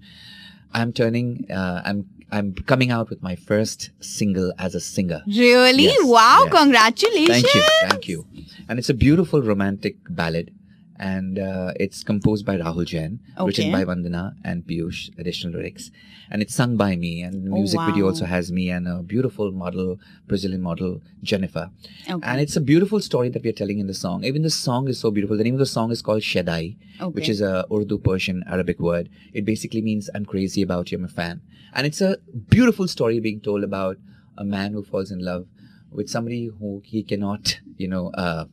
I'm 0.74 0.92
turning, 0.92 1.46
uh, 1.50 1.82
I'm, 1.86 2.08
I'm 2.34 2.54
coming 2.66 2.90
out 2.90 3.12
with 3.12 3.22
my 3.22 3.36
first 3.36 3.92
single 4.00 4.52
as 4.58 4.74
a 4.74 4.80
singer. 4.80 5.22
Really? 5.28 5.84
Yes, 5.84 6.00
wow. 6.02 6.42
yes. 6.46 6.54
Congratulations. 6.60 7.30
Thank 7.30 7.54
you, 7.54 7.62
thank 7.90 8.08
you. 8.08 8.26
And 8.68 8.80
it's 8.80 8.90
a 8.90 8.96
beautiful 8.96 9.44
romantic 9.44 9.98
ballad, 10.10 10.52
and 10.98 11.40
uh, 11.40 11.74
it's 11.80 12.04
composed 12.04 12.46
by 12.46 12.58
Rahul 12.58 12.86
Jain, 12.86 13.20
written 13.48 13.72
by 13.72 13.84
Vandana 13.86 14.36
and 14.44 14.64
Piyush, 14.66 15.18
additional 15.18 15.54
lyrics, 15.54 15.92
and 16.30 16.42
it's 16.42 16.54
sung 16.56 16.78
by 16.78 16.96
me. 16.96 17.22
And 17.22 17.44
the 17.46 17.52
Oh, 17.52 17.56
music 17.56 17.80
video 17.88 18.08
also 18.08 18.26
has 18.26 18.52
me 18.52 18.70
and 18.70 18.88
a 18.88 19.02
beautiful 19.04 19.52
model, 19.52 19.98
Brazilian 20.28 20.62
model 20.62 21.02
Jennifer. 21.24 21.72
Okay. 22.10 22.20
And 22.28 22.40
it's 22.42 22.56
a 22.56 22.62
beautiful 22.62 23.00
story 23.00 23.30
that 23.30 23.44
we 23.44 23.50
are 23.50 23.54
telling 23.54 23.80
in 23.80 23.88
the 23.88 23.94
song. 23.94 24.24
Even 24.24 24.42
the 24.44 24.50
song 24.50 24.88
is 24.88 25.00
so 25.00 25.10
beautiful. 25.12 25.36
The 25.38 25.44
name 25.44 25.56
of 25.56 25.60
the 25.60 25.66
song 25.66 25.92
is 25.92 26.02
called 26.02 26.22
Shadai, 26.22 26.78
which 27.14 27.28
is 27.30 27.42
a 27.42 27.66
Urdu 27.72 27.98
Persian 27.98 28.44
Arabic 28.48 28.80
word. 28.80 29.10
It 29.34 29.46
basically 29.46 29.82
means 29.82 30.10
I'm 30.14 30.26
crazy 30.26 30.62
about 30.62 30.92
you, 30.92 30.98
I'm 31.00 31.06
a 31.06 31.08
fan. 31.10 31.42
And 31.74 31.88
it's 31.88 32.02
a 32.02 32.18
beautiful 32.50 32.88
story 32.88 33.20
being 33.20 33.40
told 33.42 33.64
about 33.64 33.98
a 34.38 34.46
man 34.46 34.74
who 34.74 34.84
falls 34.84 35.10
in 35.12 35.20
love 35.20 35.48
with 35.92 36.10
somebody 36.10 36.48
who 36.60 36.82
he 36.86 37.04
cannot, 37.04 37.60
you 37.78 37.88
know, 37.88 38.10
uh, 38.12 38.46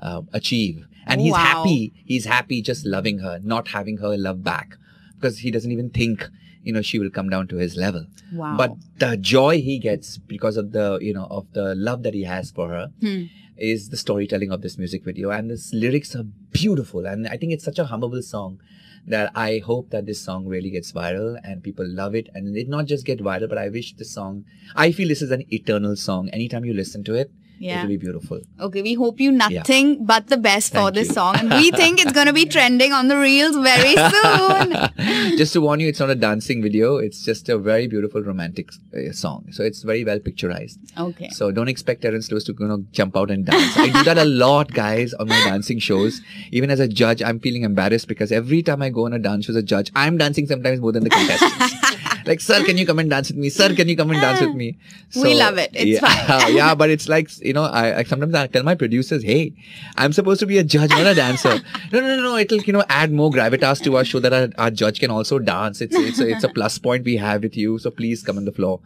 uh, 0.00 0.22
achieve. 0.32 0.86
And 1.06 1.20
he's 1.20 1.32
wow. 1.32 1.38
happy. 1.38 1.92
He's 2.04 2.24
happy 2.26 2.62
just 2.62 2.86
loving 2.86 3.18
her, 3.18 3.40
not 3.42 3.68
having 3.68 3.98
her 3.98 4.16
love 4.16 4.42
back, 4.44 4.76
because 5.16 5.38
he 5.38 5.50
doesn't 5.50 5.70
even 5.72 5.90
think, 5.90 6.28
you 6.62 6.72
know, 6.72 6.82
she 6.82 6.98
will 6.98 7.10
come 7.10 7.28
down 7.28 7.48
to 7.48 7.56
his 7.56 7.76
level. 7.76 8.06
wow. 8.32 8.56
But 8.56 8.72
the 8.98 9.16
joy 9.16 9.60
he 9.60 9.78
gets 9.78 10.18
because 10.18 10.56
of 10.56 10.72
the, 10.72 10.98
you 11.00 11.12
know, 11.12 11.26
of 11.30 11.46
the 11.52 11.74
love 11.74 12.02
that 12.04 12.14
he 12.14 12.24
has 12.24 12.50
for 12.50 12.68
her 12.68 12.92
Hmm. 13.00 13.24
is 13.56 13.88
the 13.90 13.96
storytelling 13.96 14.50
of 14.50 14.62
this 14.62 14.78
music 14.78 15.04
video 15.04 15.30
and 15.30 15.50
this 15.50 15.72
lyrics 15.74 16.14
are 16.16 16.24
beautiful 16.50 17.04
and 17.06 17.28
i 17.28 17.36
think 17.36 17.52
it's 17.52 17.64
such 17.64 17.78
a 17.78 17.84
hummable 17.84 18.22
song 18.22 18.58
that 19.06 19.30
i 19.34 19.58
hope 19.66 19.90
that 19.90 20.06
this 20.06 20.20
song 20.28 20.46
really 20.46 20.70
gets 20.70 20.90
viral 20.92 21.36
and 21.44 21.62
people 21.62 21.86
love 21.86 22.14
it 22.14 22.28
and 22.34 22.56
it 22.56 22.68
not 22.68 22.86
just 22.86 23.04
get 23.04 23.18
viral 23.20 23.48
but 23.48 23.58
i 23.58 23.68
wish 23.68 23.92
this 23.94 24.10
song 24.10 24.44
i 24.74 24.90
feel 24.90 25.06
this 25.08 25.20
is 25.22 25.30
an 25.30 25.44
eternal 25.52 25.94
song 25.96 26.28
anytime 26.30 26.64
you 26.64 26.72
listen 26.72 27.04
to 27.04 27.14
it 27.14 27.30
Yeah. 27.62 27.82
will 27.82 27.88
be 27.88 27.96
beautiful 27.96 28.40
Okay, 28.60 28.82
we 28.82 28.94
hope 28.94 29.20
you 29.20 29.30
nothing 29.32 30.04
but 30.04 30.26
the 30.28 30.36
best 30.36 30.72
for 30.74 30.90
this 30.90 31.08
you. 31.08 31.14
song. 31.14 31.36
And 31.38 31.50
we 31.50 31.70
think 31.70 32.00
it's 32.02 32.12
going 32.12 32.26
to 32.26 32.32
be 32.32 32.44
trending 32.56 32.92
on 32.92 33.08
the 33.08 33.16
reels 33.18 33.56
very 33.56 33.94
soon. 34.14 35.36
just 35.38 35.52
to 35.54 35.60
warn 35.60 35.80
you 35.80 35.88
it's 35.88 36.00
not 36.00 36.10
a 36.10 36.14
dancing 36.14 36.62
video 36.62 36.96
it's 36.96 37.24
just 37.24 37.48
a 37.48 37.58
very 37.58 37.86
beautiful 37.86 38.22
romantic 38.22 38.70
uh, 38.96 39.12
song 39.12 39.46
so 39.52 39.62
it's 39.62 39.82
very 39.82 40.04
well 40.04 40.18
picturized 40.18 40.78
Okay. 40.98 41.28
So 41.30 41.50
don't 41.50 41.68
expect 41.68 42.02
Terence 42.02 42.30
Lewis 42.30 42.44
to 42.44 42.54
you 42.58 42.66
know, 42.66 42.84
jump 42.92 43.16
out 43.16 43.30
and 43.30 43.46
dance. 43.46 43.76
I 43.76 43.86
do 43.88 44.02
that 44.04 44.18
a 44.18 44.24
lot, 44.24 44.72
guys, 44.72 45.14
on 45.14 45.28
my 45.28 45.38
dancing 45.44 45.78
shows. 45.78 46.20
Even 46.50 46.70
as 46.70 46.80
a 46.80 46.88
judge, 46.88 47.22
I'm 47.22 47.40
feeling 47.40 47.62
embarrassed 47.62 48.08
because 48.08 48.30
every 48.30 48.62
time 48.62 48.82
I 48.82 48.90
go 48.90 49.06
on 49.06 49.12
a 49.12 49.18
dance 49.18 49.46
show 49.46 49.52
as 49.52 49.56
a 49.56 49.62
judge, 49.62 49.90
I'm 49.94 50.18
dancing 50.18 50.46
sometimes 50.46 50.80
more 50.80 50.92
than 50.92 51.04
the 51.04 51.10
contestants. 51.10 51.74
like, 52.24 52.40
sir, 52.40 52.64
can 52.64 52.76
you 52.78 52.86
come 52.86 52.98
and 52.98 53.10
dance 53.10 53.28
with 53.28 53.38
me? 53.38 53.48
Sir, 53.48 53.74
can 53.74 53.88
you 53.88 53.96
come 53.96 54.10
and 54.10 54.20
dance 54.20 54.40
with 54.40 54.54
me? 54.54 54.78
We 55.16 55.34
love 55.34 55.58
it. 55.58 55.70
It's 55.74 56.00
yeah, 56.00 56.08
fine. 56.08 56.56
yeah, 56.56 56.74
but 56.74 56.88
it's 56.88 57.08
like, 57.08 57.30
you 57.44 57.52
know, 57.52 57.64
I, 57.64 57.98
I 57.98 58.02
sometimes 58.04 58.34
I 58.34 58.46
tell 58.46 58.62
my 58.62 58.74
producers, 58.74 59.22
hey, 59.22 59.52
I'm 59.96 60.12
supposed 60.12 60.40
to 60.40 60.46
be 60.46 60.58
a 60.58 60.64
judge, 60.64 60.90
not 60.90 61.06
a 61.06 61.14
dancer. 61.14 61.60
no, 61.92 62.00
no, 62.00 62.16
no, 62.16 62.22
no. 62.22 62.36
It'll, 62.36 62.62
you 62.62 62.72
know, 62.72 62.84
add 62.88 63.12
more 63.12 63.30
gravitas 63.30 63.82
to 63.84 63.96
our 63.96 64.04
show 64.04 64.20
that 64.20 64.32
our, 64.32 64.48
our 64.56 64.70
judge 64.70 65.00
can 65.00 65.10
also 65.10 65.38
dance. 65.38 65.80
It's, 65.80 65.94
it's, 65.94 66.18
a, 66.18 66.30
it's 66.30 66.44
a 66.44 66.48
plus 66.48 66.78
point 66.78 67.04
we 67.04 67.16
have 67.16 67.42
with 67.42 67.56
you. 67.56 67.78
So 67.78 67.90
please 67.90 68.22
come 68.22 68.38
on 68.38 68.44
the 68.44 68.52
floor. 68.52 68.80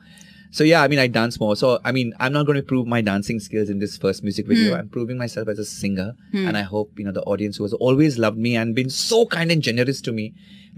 So 0.57 0.65
yeah, 0.65 0.83
I 0.83 0.89
mean, 0.89 0.99
I 0.99 1.07
dance 1.07 1.39
more. 1.39 1.55
So 1.63 1.79
I 1.89 1.93
mean, 1.93 2.15
I'm 2.19 2.33
not 2.33 2.47
going 2.49 2.57
to 2.57 2.63
prove 2.73 2.87
my 2.93 3.01
dancing 3.09 3.41
skills 3.47 3.69
in 3.73 3.79
this 3.79 3.97
first 4.05 4.23
music 4.29 4.47
video. 4.53 4.69
Hmm. 4.71 4.79
I'm 4.81 4.89
proving 4.89 5.19
myself 5.19 5.49
as 5.55 5.59
a 5.59 5.67
singer, 5.71 6.15
and 6.33 6.57
I 6.61 6.63
hope 6.63 6.93
you 7.01 7.05
know 7.09 7.13
the 7.13 7.25
audience 7.33 7.59
who 7.59 7.65
has 7.65 7.75
always 7.89 8.17
loved 8.25 8.39
me 8.47 8.57
and 8.61 8.75
been 8.79 8.89
so 8.99 9.27
kind 9.27 9.51
and 9.57 9.61
generous 9.69 10.01
to 10.07 10.13
me 10.13 10.25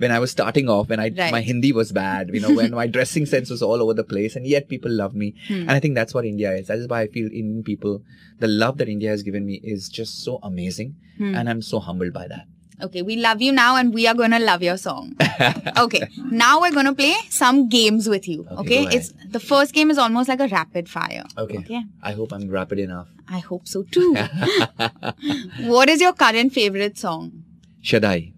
when 0.04 0.10
I 0.16 0.18
was 0.24 0.32
starting 0.32 0.68
off. 0.68 0.88
When 0.94 0.98
I 1.04 1.08
Right. 1.20 1.30
my 1.36 1.42
Hindi 1.50 1.70
was 1.78 1.92
bad, 1.92 2.34
you 2.34 2.40
know, 2.46 2.52
when 2.60 2.72
my 2.80 2.88
dressing 2.98 3.24
sense 3.34 3.50
was 3.56 3.62
all 3.62 3.80
over 3.86 3.94
the 4.02 4.08
place, 4.14 4.34
and 4.40 4.50
yet 4.56 4.68
people 4.74 4.90
love 4.90 5.14
me. 5.24 5.30
Hmm. 5.46 5.60
And 5.62 5.70
I 5.70 5.78
think 5.86 5.94
that's 6.00 6.12
what 6.20 6.24
India 6.34 6.50
is. 6.58 6.66
That 6.72 6.78
is 6.84 6.88
why 6.94 7.02
I 7.02 7.06
feel 7.06 7.26
Indian 7.42 7.62
people, 7.72 8.02
the 8.40 8.48
love 8.48 8.78
that 8.78 8.88
India 8.88 9.10
has 9.10 9.22
given 9.22 9.46
me 9.46 9.60
is 9.62 9.88
just 9.88 10.24
so 10.24 10.40
amazing, 10.52 10.96
Hmm. 11.18 11.34
and 11.36 11.48
I'm 11.48 11.62
so 11.62 11.78
humbled 11.90 12.12
by 12.22 12.26
that. 12.36 12.46
Okay, 12.80 13.02
we 13.02 13.16
love 13.16 13.42
you 13.42 13.50
now 13.52 13.74
and 13.76 13.92
we 13.92 14.06
are 14.06 14.14
going 14.14 14.30
to 14.30 14.38
love 14.38 14.62
your 14.62 14.76
song. 14.76 15.16
okay, 15.78 16.02
now 16.30 16.60
we're 16.60 16.70
going 16.72 16.86
to 16.86 16.94
play 16.94 17.14
some 17.28 17.68
games 17.68 18.08
with 18.08 18.28
you. 18.28 18.46
Okay, 18.52 18.84
Okay, 18.86 18.96
it's 18.96 19.12
the 19.28 19.40
first 19.40 19.72
game 19.74 19.90
is 19.90 19.98
almost 19.98 20.28
like 20.28 20.40
a 20.40 20.46
rapid 20.48 20.88
fire. 20.88 21.24
Okay. 21.36 21.58
Okay, 21.58 21.82
I 22.02 22.12
hope 22.12 22.32
I'm 22.32 22.48
rapid 22.48 22.78
enough. 22.78 23.08
I 23.28 23.38
hope 23.40 23.66
so 23.66 23.82
too. 23.82 24.14
what 25.62 25.88
is 25.88 26.00
your 26.00 26.12
current 26.12 26.52
favorite 26.52 26.98
song? 26.98 27.44
Shadai, 27.82 28.32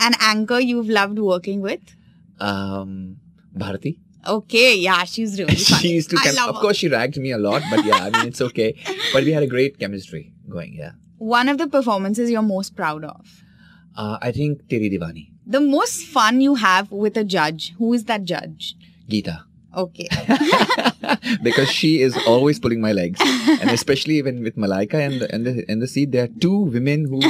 An 0.00 0.12
anchor 0.20 0.60
you've 0.60 0.88
loved 0.88 1.18
working 1.18 1.60
with? 1.60 1.80
um, 2.40 3.16
Bharati. 3.54 4.00
Okay, 4.26 4.76
yeah, 4.78 5.04
she's 5.04 5.38
really 5.38 5.54
funny. 5.54 5.80
she 5.82 5.88
used 5.90 6.10
to, 6.10 6.16
love 6.16 6.48
of 6.48 6.54
her. 6.56 6.60
course, 6.62 6.78
she 6.78 6.88
ragged 6.88 7.18
me 7.18 7.30
a 7.32 7.38
lot, 7.38 7.62
but 7.70 7.84
yeah, 7.84 7.96
I 8.06 8.10
mean, 8.10 8.28
it's 8.28 8.40
okay. 8.40 8.74
But 9.12 9.24
we 9.24 9.32
had 9.32 9.42
a 9.42 9.46
great 9.46 9.78
chemistry 9.78 10.32
going, 10.48 10.74
yeah. 10.74 10.92
One 11.18 11.48
of 11.48 11.58
the 11.58 11.66
performances 11.68 12.30
you're 12.30 12.42
most 12.42 12.74
proud 12.74 13.04
of. 13.04 13.43
Uh, 13.96 14.18
I 14.20 14.32
think 14.32 14.66
Teri 14.68 14.90
Divani, 14.92 15.30
The 15.46 15.60
most 15.60 16.04
fun 16.06 16.40
you 16.40 16.56
have 16.56 16.90
with 16.90 17.16
a 17.16 17.24
judge. 17.24 17.74
Who 17.78 17.92
is 17.92 18.04
that 18.04 18.24
judge? 18.24 18.76
Geeta, 19.08 19.42
Okay. 19.76 20.08
because 21.42 21.68
she 21.70 22.00
is 22.00 22.16
always 22.26 22.58
pulling 22.58 22.80
my 22.80 22.92
legs, 22.92 23.20
and 23.60 23.70
especially 23.78 24.22
when 24.22 24.42
with 24.42 24.56
Malaika 24.56 24.94
and 24.94 25.20
the, 25.20 25.34
and 25.34 25.46
the 25.46 25.64
and 25.68 25.82
the 25.82 25.88
seat, 25.88 26.12
there 26.12 26.24
are 26.24 26.32
two 26.40 26.56
women 26.76 27.06
who, 27.06 27.20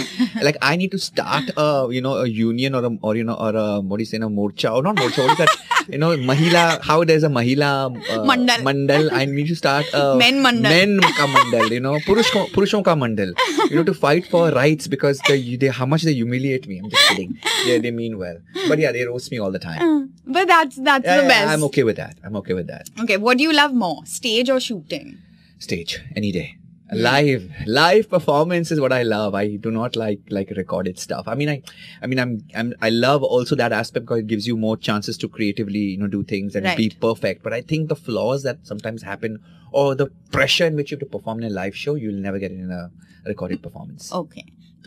like, 0.43 0.57
I 0.61 0.77
need 0.77 0.91
to 0.93 0.99
start 0.99 1.45
a 1.57 1.89
you 1.91 2.01
know 2.01 2.19
a 2.19 2.29
union 2.29 2.75
or 2.75 2.85
a 2.85 2.91
or 3.03 3.17
you 3.17 3.25
know 3.25 3.35
or 3.35 3.57
a 3.57 3.81
what 3.81 3.97
do 3.97 4.03
you 4.03 4.07
say, 4.07 4.19
no 4.19 4.29
morcha 4.29 4.73
or 4.75 4.83
not 4.83 4.97
morcha, 4.97 5.25
what 5.27 5.33
is 5.33 5.39
that? 5.39 5.49
You 5.89 5.99
know, 5.99 6.17
Mahila. 6.17 6.81
How 6.83 7.05
there's 7.05 7.23
a 7.25 7.29
Mahila 7.29 7.71
uh, 8.11 8.25
Mandal. 8.25 8.59
Mandal. 8.69 9.13
I 9.13 9.25
need 9.27 9.49
to 9.49 9.55
start 9.57 9.87
a 9.93 10.17
Men 10.17 10.43
mandal. 10.43 10.63
Men 10.63 11.01
ka 11.01 11.27
mandal. 11.27 11.71
You 11.71 11.81
know, 11.81 11.99
purush 12.07 12.31
ko, 12.33 12.47
purushon 12.47 12.85
ka 12.85 12.95
mandal. 12.95 13.33
You 13.71 13.77
know, 13.77 13.85
to 13.85 13.95
fight 13.95 14.27
for 14.27 14.51
rights 14.51 14.87
because 14.89 15.21
they, 15.29 15.57
they 15.57 15.69
how 15.69 15.87
much 15.87 16.03
they 16.03 16.13
humiliate 16.15 16.67
me. 16.67 16.79
I'm 16.83 16.91
just 16.91 17.09
kidding. 17.09 17.39
Yeah, 17.67 17.79
they 17.79 17.91
mean 17.91 18.19
well, 18.19 18.39
but 18.69 18.79
yeah, 18.79 18.93
they 18.93 19.05
roast 19.05 19.31
me 19.31 19.39
all 19.39 19.51
the 19.51 19.59
time. 19.59 20.13
but 20.27 20.47
that's 20.49 20.77
that's 20.77 21.05
Yeah, 21.05 21.17
the 21.19 21.23
yeah, 21.23 21.29
best. 21.29 21.49
I'm 21.53 21.65
okay 21.65 21.83
with 21.85 21.97
that. 21.97 22.17
I'm 22.25 22.37
okay 22.37 22.55
with 22.55 22.67
that. 22.69 22.89
Okay, 23.01 23.17
what 23.17 23.39
do 23.39 23.45
you 23.45 23.53
love 23.53 23.73
more, 23.73 24.05
stage 24.07 24.49
or 24.51 24.61
shooting? 24.61 25.19
Stage 25.59 26.01
any 26.17 26.33
day. 26.33 26.57
Live, 26.97 27.51
live 27.67 28.09
performance 28.09 28.71
is 28.71 28.81
what 28.81 28.93
I 28.93 29.03
love. 29.03 29.35
I 29.35 29.57
do 29.57 29.71
not 29.71 29.97
like 29.97 30.21
like 30.31 30.51
recorded 30.51 30.99
stuff. 30.99 31.27
I 31.27 31.35
mean, 31.35 31.49
I, 31.49 31.63
I 32.03 32.07
mean, 32.07 32.19
I'm, 32.19 32.45
I'm, 32.55 32.75
I 32.81 32.91
love 32.91 33.23
also 33.23 33.55
that 33.57 33.73
aspect 33.73 34.07
because 34.07 34.21
it 34.21 34.27
gives 34.27 34.47
you 34.47 34.57
more 34.57 34.77
chances 34.77 35.19
to 35.19 35.29
creatively, 35.29 35.79
you 35.79 35.99
know, 35.99 36.07
do 36.07 36.23
things 36.25 36.55
and 36.55 36.77
be 36.77 36.91
perfect. 36.91 37.43
But 37.43 37.53
I 37.53 37.61
think 37.61 37.89
the 37.89 37.97
flaws 37.97 38.43
that 38.45 38.67
sometimes 38.67 39.03
happen 39.03 39.43
or 39.73 39.95
the 39.95 40.07
pressure 40.31 40.67
in 40.67 40.77
which 40.77 40.91
you 40.91 40.97
have 40.97 41.01
to 41.01 41.07
perform 41.07 41.39
in 41.41 41.45
a 41.45 41.51
live 41.51 41.77
show, 41.77 41.95
you'll 41.97 42.21
never 42.21 42.39
get 42.39 42.53
in 42.53 42.71
a 42.71 42.91
recorded 43.27 43.63
performance. 43.63 44.13
Okay. 44.13 44.45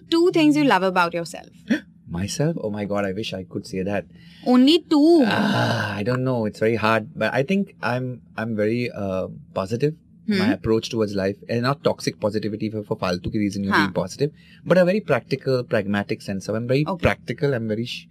Two 0.10 0.32
things 0.32 0.56
you 0.56 0.64
love 0.64 0.84
about 0.84 1.14
yourself. 1.14 1.50
Myself? 2.10 2.56
Oh 2.62 2.70
my 2.70 2.86
God, 2.86 3.04
I 3.04 3.12
wish 3.12 3.34
I 3.34 3.44
could 3.44 3.68
say 3.68 3.84
that. 3.84 4.06
Only 4.46 4.80
two. 4.80 5.24
Ah, 5.26 5.94
I 5.94 6.04
don't 6.04 6.24
know. 6.24 6.46
It's 6.46 6.60
very 6.60 6.76
hard, 6.76 7.10
but 7.14 7.34
I 7.34 7.44
think 7.44 7.76
I'm 7.84 8.22
I'm 8.38 8.56
very 8.56 8.90
uh, 8.90 9.28
positive. 9.54 9.96
Hmm. 10.28 10.40
My 10.40 10.48
approach 10.54 10.90
towards 10.90 11.14
life, 11.16 11.38
and 11.48 11.62
not 11.62 11.84
toxic 11.84 12.20
positivity 12.20 12.70
for, 12.72 12.84
for 12.88 12.98
faltu 13.04 13.32
ki 13.34 13.40
reason 13.44 13.64
you're 13.64 13.74
Huh. 13.74 13.84
being 13.84 13.94
positive, 13.94 14.32
but 14.66 14.78
a 14.78 14.84
very 14.90 15.00
practical, 15.12 15.64
pragmatic 15.74 16.22
sense 16.22 16.50
of. 16.50 16.56
I'm 16.60 16.68
very 16.72 16.86
Okay. 16.94 17.02
practical. 17.08 17.54
I'm 17.60 17.68
very 17.74 17.86
sh- 17.86 18.08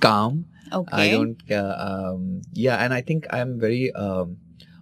calm. 0.00 0.46
okay. 0.72 0.96
I 1.02 1.10
don't. 1.10 1.42
Uh, 1.50 1.74
um, 1.88 2.40
yeah, 2.52 2.76
and 2.84 2.94
I 2.94 3.02
think 3.10 3.26
I'm 3.30 3.52
very 3.60 3.92
um, 3.92 4.38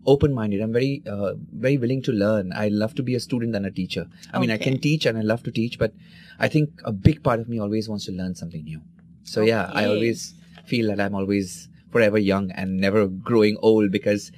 open-minded. 0.06 0.60
I'm 0.60 0.72
very, 0.72 1.02
uh, 1.06 1.32
very 1.66 1.76
willing 1.78 2.02
to 2.02 2.12
learn. 2.12 2.52
I 2.54 2.68
love 2.68 2.94
to 2.96 3.02
be 3.02 3.14
a 3.14 3.20
student 3.20 3.54
and 3.56 3.66
a 3.66 3.70
teacher. 3.70 4.06
I 4.32 4.38
mean, 4.38 4.50
I 4.50 4.58
can 4.58 4.78
teach 4.78 5.06
and 5.06 5.18
I 5.18 5.22
love 5.22 5.42
to 5.44 5.50
teach, 5.50 5.78
but 5.78 5.92
I 6.38 6.48
think 6.48 6.80
a 6.84 6.92
big 6.92 7.22
part 7.22 7.40
of 7.40 7.48
me 7.48 7.58
always 7.58 7.88
wants 7.88 8.06
to 8.06 8.12
learn 8.12 8.34
something 8.34 8.64
new. 8.64 8.80
So 9.24 9.42
yeah, 9.42 9.70
I 9.72 9.86
always 9.86 10.34
feel 10.66 10.88
that 10.88 11.00
I'm 11.00 11.14
always 11.14 11.68
forever 11.94 12.18
young 12.26 12.50
and 12.62 12.76
never 12.84 13.02
growing 13.30 13.56
old 13.70 13.90
because 13.96 14.30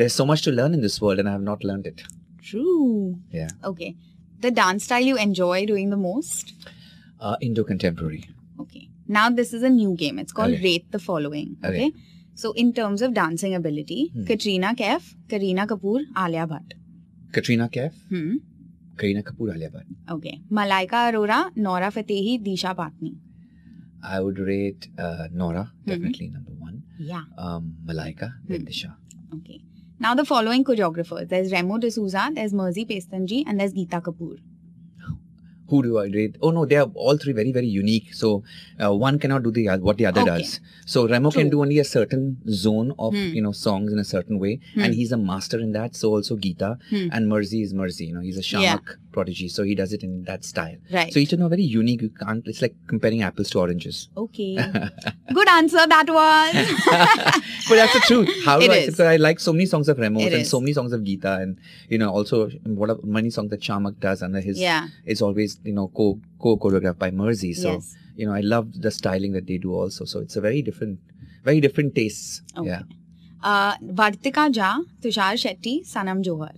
there's 0.00 0.14
so 0.20 0.26
much 0.30 0.42
to 0.46 0.52
learn 0.58 0.74
in 0.78 0.82
this 0.86 1.00
world 1.04 1.18
and 1.22 1.28
I 1.28 1.32
have 1.36 1.46
not 1.50 1.64
learned 1.70 1.86
it. 1.92 2.02
True. 2.50 3.18
Yeah. 3.38 3.48
Okay. 3.72 3.96
The 4.46 4.50
dance 4.58 4.84
style 4.88 5.06
you 5.12 5.16
enjoy 5.28 5.64
doing 5.70 5.90
the 5.94 5.96
most? 6.02 6.52
Uh, 7.20 7.36
Indo 7.48 7.64
contemporary. 7.70 8.24
Okay. 8.64 8.88
Now 9.16 9.30
this 9.30 9.52
is 9.60 9.62
a 9.62 9.70
new 9.78 9.94
game. 10.02 10.18
It's 10.24 10.32
called 10.40 10.52
Okay. 10.58 10.62
Rate 10.68 10.92
the 10.96 11.00
Following. 11.06 11.56
Okay. 11.64 11.86
Okay. 11.86 11.92
So 12.42 12.52
in 12.64 12.72
terms 12.80 13.02
of 13.08 13.14
dancing 13.14 13.54
ability, 13.60 14.00
Hmm. 14.14 14.26
Katrina 14.32 14.74
Kaif, 14.82 15.08
Kareena 15.32 15.66
Kapoor, 15.72 16.02
Alia 16.26 16.46
Bhatt. 16.52 16.76
Katrina 17.38 17.68
Kaif, 17.78 17.94
Hmm. 18.12 18.36
Kareena 19.00 19.24
Kapoor, 19.30 19.48
Alia 19.54 19.70
Bhatt. 19.78 19.86
Okay. 20.18 20.36
Malaika 20.60 21.00
Arora, 21.08 21.40
Nora 21.56 21.90
Fatehi, 21.96 22.36
Disha 22.50 22.76
Patni. 22.82 23.16
I 24.16 24.20
would 24.20 24.38
rate 24.38 24.88
uh, 24.98 25.26
Nora 25.32 25.64
Mm-hmm. 25.64 25.90
definitely 25.90 26.28
number 26.36 26.52
one. 26.52 26.57
Yeah. 26.98 27.22
Um, 27.36 27.76
Malaika, 27.86 28.32
then 28.48 28.60
Hmm. 28.62 28.66
Disha. 28.66 28.94
Okay. 29.34 29.60
Now 30.00 30.14
the 30.14 30.24
following 30.24 30.64
choreographers. 30.64 31.28
There's 31.28 31.50
Remo 31.52 31.78
D'Souza, 31.78 32.30
there's 32.34 32.52
Marzi 32.52 32.86
Pestonji, 32.88 33.44
and 33.46 33.58
there's 33.60 33.72
Geeta 33.72 34.00
Kapoor. 34.02 34.38
Who 35.70 35.82
do 35.82 35.98
I 35.98 36.06
rate? 36.06 36.36
Oh 36.40 36.50
no, 36.50 36.64
they 36.64 36.76
are 36.76 36.90
all 36.94 37.18
three 37.18 37.34
very 37.34 37.52
very 37.52 37.66
unique. 37.66 38.14
So 38.14 38.42
uh, 38.82 38.94
one 38.94 39.18
cannot 39.18 39.42
do 39.42 39.50
the 39.50 39.66
what 39.88 39.98
the 39.98 40.06
other 40.06 40.22
Okay. 40.22 40.38
does. 40.38 40.60
So 40.86 41.06
Remo 41.06 41.30
can 41.30 41.50
do 41.50 41.60
only 41.60 41.78
a 41.78 41.84
certain 41.84 42.38
zone 42.48 42.94
of 42.98 43.12
Hmm. 43.12 43.34
you 43.38 43.42
know 43.42 43.52
songs 43.52 43.92
in 43.92 43.98
a 43.98 44.04
certain 44.04 44.38
way, 44.38 44.60
Hmm. 44.74 44.80
and 44.84 44.94
he's 44.94 45.12
a 45.12 45.18
master 45.18 45.60
in 45.60 45.72
that. 45.72 45.94
So 45.94 46.14
also 46.14 46.36
Geeta 46.38 46.78
Hmm. 46.88 47.08
and 47.12 47.30
Marzi 47.30 47.62
is 47.62 47.74
Marzi. 47.74 48.06
You 48.06 48.14
know, 48.14 48.20
he's 48.22 48.38
a 48.38 48.46
Yeah. 48.62 48.78
Prodigy, 49.18 49.48
so 49.56 49.64
he 49.70 49.74
does 49.80 49.92
it 49.98 50.02
in 50.08 50.16
that 50.30 50.44
style. 50.50 50.76
Right. 50.98 51.12
So 51.12 51.20
each 51.24 51.32
of 51.34 51.38
them 51.40 51.46
are 51.48 51.54
very 51.56 51.68
unique. 51.76 52.02
You 52.06 52.10
can't. 52.22 52.46
It's 52.54 52.62
like 52.66 52.74
comparing 52.94 53.22
apples 53.28 53.50
to 53.54 53.60
oranges. 53.64 54.00
okay. 54.24 54.50
Good 55.38 55.48
answer 55.54 55.84
that 55.94 56.08
was. 56.18 56.54
but 57.68 57.76
that's 57.80 57.92
the 57.98 58.02
truth. 58.06 58.30
How 58.44 58.58
do 58.58 58.70
I? 58.70 58.86
Because 58.86 59.00
I 59.00 59.16
like 59.16 59.40
so 59.40 59.52
many 59.52 59.66
songs 59.66 59.88
of 59.94 59.98
Remo 59.98 60.20
It 60.20 60.32
and 60.32 60.42
is. 60.42 60.50
so 60.50 60.60
many 60.60 60.72
songs 60.80 60.92
of 60.92 61.02
Geeta, 61.08 61.32
and 61.42 61.58
you 61.94 61.98
know 62.02 62.10
also 62.10 62.48
what 62.82 62.90
are 62.90 62.98
many 63.18 63.30
songs 63.30 63.50
that 63.50 63.60
Shiamak 63.70 63.98
does 64.00 64.22
under 64.22 64.40
his. 64.40 64.58
yeah. 64.58 64.88
It's 65.04 65.22
always 65.30 65.58
you 65.64 65.72
know 65.80 65.88
co 65.88 66.20
co 66.46 66.56
choreographed 66.56 66.98
by 67.06 67.10
Marzi. 67.22 67.54
So 67.64 67.72
Yes. 67.74 67.96
you 68.16 68.26
know 68.26 68.34
I 68.34 68.40
love 68.54 68.72
the 68.86 68.90
styling 69.00 69.32
that 69.32 69.46
they 69.46 69.58
do 69.58 69.74
also. 69.74 70.04
So 70.04 70.20
it's 70.20 70.36
a 70.36 70.40
very 70.40 70.62
different, 70.62 70.98
very 71.44 71.60
different 71.66 71.94
tastes. 71.94 72.42
Okay. 72.56 72.68
Yeah. 72.68 72.82
Uh, 73.42 73.76
Vartika 74.00 74.44
Jha, 74.60 74.70
Tushar 75.02 75.34
Shetty, 75.44 75.74
Sanam 75.94 76.24
Johar. 76.24 76.54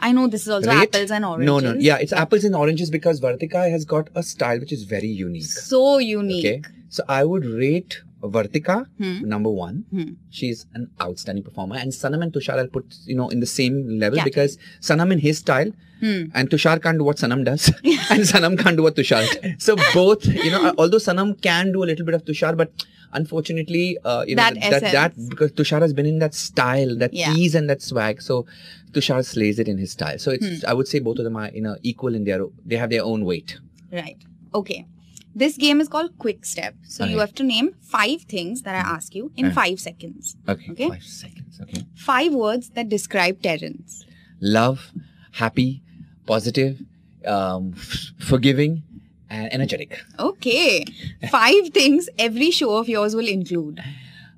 I 0.00 0.12
know 0.12 0.26
this 0.28 0.42
is 0.42 0.48
also 0.48 0.70
Rate? 0.70 0.94
apples 0.94 1.10
and 1.10 1.24
oranges. 1.24 1.46
No, 1.46 1.58
no, 1.60 1.74
yeah, 1.78 1.96
it's 1.96 2.12
apples 2.12 2.44
and 2.44 2.54
oranges 2.54 2.90
because 2.90 3.20
Vartika 3.20 3.70
has 3.70 3.84
got 3.84 4.08
a 4.14 4.22
style 4.22 4.58
which 4.60 4.72
is 4.72 4.84
very 4.84 5.08
unique. 5.08 5.44
So 5.44 5.98
unique. 5.98 6.44
Okay, 6.46 6.62
so 6.88 7.02
I 7.08 7.24
would 7.24 7.44
rate 7.44 8.02
Vartika 8.22 8.86
Hmm. 8.98 9.28
number 9.28 9.50
one. 9.50 9.84
Hmm. 9.90 10.10
She's 10.30 10.66
an 10.74 10.90
outstanding 11.00 11.44
performer, 11.44 11.76
and 11.76 11.92
Sanam 11.92 12.22
and 12.22 12.32
Tushar 12.32 12.58
I'll 12.58 12.66
put 12.68 12.94
you 13.04 13.16
know 13.16 13.28
in 13.28 13.40
the 13.40 13.46
same 13.46 13.98
level 13.98 14.18
Category. 14.18 14.30
because 14.30 14.58
Sanam 14.80 15.12
in 15.12 15.18
his 15.20 15.38
style 15.38 15.70
Hmm. 16.00 16.24
and 16.34 16.50
Tushar 16.50 16.82
can't 16.82 16.98
do 16.98 17.04
what 17.04 17.16
Sanam 17.16 17.44
does, 17.44 17.68
and 17.84 18.22
Sanam 18.32 18.58
can't 18.58 18.76
do 18.76 18.82
what 18.82 18.96
Tushar. 18.96 19.22
does. 19.30 19.52
So 19.66 19.76
both, 19.94 20.26
you 20.26 20.50
know, 20.50 20.74
although 20.78 20.98
Sanam 21.08 21.40
can 21.40 21.72
do 21.72 21.84
a 21.84 21.88
little 21.92 22.04
bit 22.04 22.14
of 22.14 22.24
Tushar, 22.24 22.56
but 22.56 22.70
unfortunately, 23.12 23.98
uh, 24.04 24.24
you 24.26 24.34
know, 24.36 24.42
That 24.42 24.54
that, 24.70 24.82
that 24.92 25.28
because 25.28 25.52
Tushar 25.52 25.80
has 25.80 25.92
been 25.92 26.06
in 26.06 26.18
that 26.20 26.34
style, 26.34 26.96
that 26.96 27.12
Yeah. 27.14 27.34
ease 27.34 27.54
and 27.54 27.68
that 27.70 27.82
swag, 27.82 28.22
so 28.22 28.46
Tushar 28.92 29.24
slays 29.24 29.58
it 29.58 29.68
in 29.68 29.78
his 29.78 29.92
style. 29.92 30.18
So 30.18 30.30
it's, 30.32 30.46
Hmm. 30.62 30.68
I 30.68 30.74
would 30.74 30.88
say 30.88 30.98
both 30.98 31.18
of 31.18 31.24
them 31.24 31.36
are 31.36 31.50
you 31.52 31.60
know 31.62 31.76
equal 31.82 32.14
in 32.14 32.24
their, 32.24 32.40
they 32.64 32.76
have 32.76 32.90
their 32.90 33.04
own 33.04 33.24
weight. 33.24 33.58
Right. 33.92 34.16
Okay. 34.54 34.86
This 35.34 35.56
game 35.58 35.82
is 35.82 35.88
called 35.88 36.16
Quick 36.18 36.46
Step. 36.46 36.74
So 36.88 37.04
you 37.04 37.18
have 37.18 37.34
to 37.34 37.42
name 37.44 37.74
five 37.82 38.22
things 38.22 38.62
that 38.62 38.74
I 38.74 38.78
ask 38.96 39.14
you 39.14 39.32
in 39.36 39.46
Okay. 39.46 39.54
five 39.54 39.80
seconds. 39.80 40.34
Okay, 40.48 40.70
Okay. 40.70 40.88
five 40.88 41.02
seconds. 41.04 41.60
Okay, 41.60 41.82
Five 41.94 42.32
words 42.34 42.70
that 42.70 42.88
describe 42.88 43.42
Terence. 43.42 44.04
love, 44.40 44.92
happy, 45.32 45.82
positive, 46.26 46.80
um, 47.26 47.74
f- 47.76 48.12
forgiving, 48.18 48.82
and 49.30 49.52
energetic. 49.52 49.98
Okay. 50.18 50.84
Five 51.30 51.70
things 51.70 52.08
every 52.18 52.50
show 52.50 52.76
of 52.76 52.88
yours 52.88 53.14
will 53.14 53.28
include. 53.28 53.80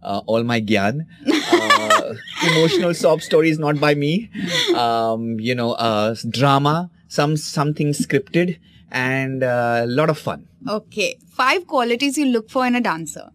uh, 0.02 0.20
all 0.26 0.44
my 0.44 0.60
gyan. 0.60 1.06
Uh, 1.52 2.14
emotional 2.50 2.94
sob 2.94 3.20
stories 3.22 3.58
not 3.58 3.80
by 3.80 3.94
me. 3.94 4.30
Um, 4.74 5.40
you 5.40 5.54
know, 5.54 5.72
uh, 5.72 6.14
drama, 6.30 6.90
some 7.08 7.36
something 7.36 7.88
scripted, 7.92 8.58
and 8.90 9.42
a 9.42 9.84
lot 9.86 10.08
of 10.10 10.18
fun. 10.18 10.46
Okay. 10.68 11.18
Five 11.28 11.66
qualities 11.66 12.16
you 12.18 12.26
look 12.26 12.48
for 12.50 12.66
in 12.66 12.74
a 12.74 12.80
dancer. 12.80 13.30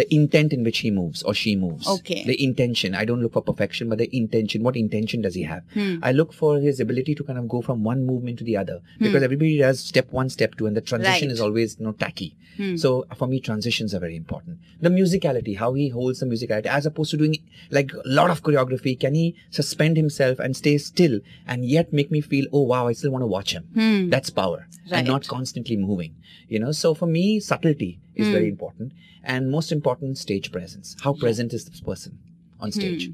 The 0.00 0.06
intent 0.14 0.52
in 0.52 0.64
which 0.64 0.78
he 0.78 0.90
moves 0.90 1.22
or 1.22 1.34
she 1.34 1.54
moves. 1.56 1.86
Okay. 1.88 2.24
The 2.24 2.36
intention. 2.42 2.94
I 2.94 3.04
don't 3.04 3.22
look 3.22 3.34
for 3.34 3.42
perfection, 3.42 3.88
but 3.88 3.98
the 3.98 4.08
intention. 4.16 4.62
What 4.62 4.76
intention 4.76 5.22
does 5.22 5.34
he 5.34 5.42
have? 5.44 5.62
Hmm. 5.74 5.96
I 6.02 6.12
look 6.12 6.32
for 6.32 6.58
his 6.58 6.80
ability 6.80 7.14
to 7.16 7.24
kind 7.24 7.38
of 7.38 7.48
go 7.48 7.60
from 7.62 7.84
one 7.84 8.04
movement 8.04 8.38
to 8.40 8.44
the 8.44 8.56
other 8.56 8.80
because 8.98 9.22
everybody 9.22 9.58
does 9.58 9.80
step 9.80 10.10
one, 10.12 10.28
step 10.30 10.56
two, 10.56 10.66
and 10.66 10.76
the 10.76 10.80
transition 10.80 11.28
Right. 11.28 11.34
is 11.34 11.40
always 11.40 11.76
you 11.78 11.84
know 11.86 11.92
tacky. 11.92 12.34
Hmm. 12.56 12.76
So 12.76 13.04
for 13.16 13.26
me, 13.26 13.40
transitions 13.40 13.94
are 13.94 14.00
very 14.00 14.16
important. 14.16 14.58
The 14.80 14.88
musicality, 14.90 15.56
how 15.58 15.72
he 15.74 15.88
holds 15.88 16.20
the 16.20 16.26
musicality, 16.26 16.66
as 16.66 16.86
opposed 16.86 17.10
to 17.12 17.16
doing 17.16 17.36
like 17.70 17.92
a 17.92 18.02
lot 18.20 18.30
of 18.30 18.42
choreography, 18.42 18.98
can 18.98 19.14
he 19.14 19.34
suspend 19.50 19.96
himself 19.96 20.38
and 20.38 20.56
stay 20.56 20.78
still 20.78 21.20
and 21.46 21.64
yet 21.64 21.92
make 21.92 22.10
me 22.10 22.20
feel, 22.20 22.46
oh 22.52 22.62
wow, 22.62 22.86
I 22.88 22.92
still 22.92 23.10
want 23.10 23.22
to 23.22 23.26
watch 23.26 23.52
him. 23.52 23.64
Hmm. 23.74 24.08
That's 24.10 24.30
power, 24.30 24.66
Right. 24.90 24.98
and 24.98 25.06
not 25.08 25.26
constantly 25.26 25.76
moving. 25.76 26.14
You 26.48 26.58
know, 26.60 26.72
so 26.72 26.94
for 26.94 27.06
me, 27.06 27.40
subtlety 27.40 27.98
is 28.16 28.28
Hmm. 28.28 28.32
very 28.32 28.48
important, 28.48 28.92
and 29.22 29.50
most 29.50 29.72
important, 29.72 30.18
stage 30.18 30.50
presence. 30.52 30.96
How 31.02 31.12
present 31.14 31.52
is 31.52 31.64
this 31.64 31.80
person 31.80 32.18
on 32.60 32.72
stage? 32.72 33.10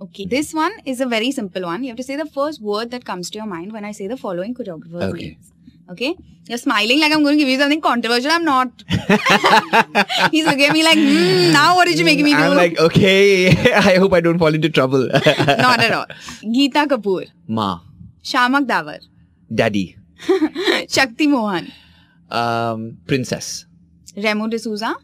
Okay. 0.00 0.26
This 0.26 0.54
one 0.54 0.72
is 0.84 1.00
a 1.00 1.06
very 1.06 1.30
simple 1.32 1.62
one. 1.62 1.82
You 1.82 1.88
have 1.88 1.96
to 1.96 2.04
say 2.08 2.16
the 2.16 2.26
first 2.26 2.60
word 2.62 2.90
that 2.92 3.04
comes 3.04 3.30
to 3.30 3.38
your 3.38 3.46
mind 3.52 3.72
when 3.72 3.84
I 3.84 3.92
say 3.92 4.06
the 4.06 4.16
following 4.16 4.54
choreographers' 4.54 5.02
Okay. 5.12 5.30
names. 5.30 5.52
Okay? 5.90 6.14
You're 6.48 6.58
smiling 6.58 7.00
like 7.00 7.12
I'm 7.12 7.22
going 7.24 7.36
to 7.36 7.42
give 7.44 7.48
you 7.48 7.58
something 7.58 7.80
controversial. 7.80 8.30
I'm 8.30 8.44
not. 8.44 8.84
He's 10.30 10.46
looking 10.46 10.64
at 10.66 10.72
me 10.72 10.82
like, 10.84 10.96
hmm, 10.98 11.52
now 11.52 11.74
what 11.76 11.86
did 11.88 11.98
you 11.98 12.04
make 12.04 12.20
me 12.20 12.32
do? 12.32 12.38
I'm 12.38 12.56
like, 12.56 12.78
okay, 12.78 13.48
I 13.90 13.96
hope 13.96 14.12
I 14.12 14.20
don't 14.20 14.38
fall 14.38 14.54
into 14.54 14.70
trouble. 14.70 15.06
not 15.66 15.80
at 15.80 15.92
all. 15.92 16.06
Geeta 16.42 16.86
Kapoor, 16.86 17.26
Ma, 17.48 17.80
Shiamak 18.22 18.66
Davar, 18.66 19.00
Daddy, 19.54 19.96
Shakti 20.88 21.26
Mohan, 21.26 21.72
um, 22.30 22.98
Princess, 23.06 23.66
Remo 24.22 24.48
D'Souza, 24.48 24.94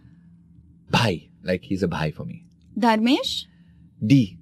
Bhai, 0.91 1.31
like 1.43 1.63
he's 1.63 1.83
a 1.83 1.89
bhai 1.89 2.11
for 2.11 2.25
me. 2.25 2.45
Dharmesh, 2.79 3.45
D. 4.05 4.39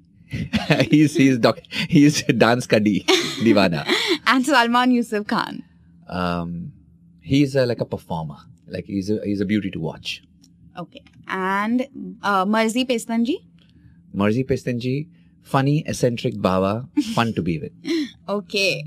he's 0.91 1.15
he's 1.15 1.39
doc, 1.39 1.59
he's 1.89 2.23
dance 2.23 2.67
ka 2.67 2.79
D, 2.79 3.05
Divana. 3.45 3.87
and 4.27 4.45
Salman 4.47 4.91
Yusuf 4.91 5.27
Khan. 5.27 5.63
Um, 6.09 6.73
he's 7.21 7.55
a, 7.55 7.67
like 7.67 7.81
a 7.81 7.85
performer. 7.85 8.37
Like 8.67 8.87
he's 8.87 9.11
a 9.11 9.21
he's 9.25 9.41
a 9.41 9.45
beauty 9.45 9.71
to 9.71 9.81
watch. 9.81 10.23
Okay. 10.79 11.03
And 11.29 11.87
uh, 12.23 12.45
Marzi 12.47 12.89
Pestanji. 12.89 13.37
Marzi 14.15 14.47
Pestanji, 14.47 15.09
funny, 15.43 15.85
eccentric 15.87 16.41
Baba, 16.41 16.89
fun 17.15 17.35
to 17.35 17.43
be 17.43 17.59
with. 17.59 17.73
Okay. 18.29 18.85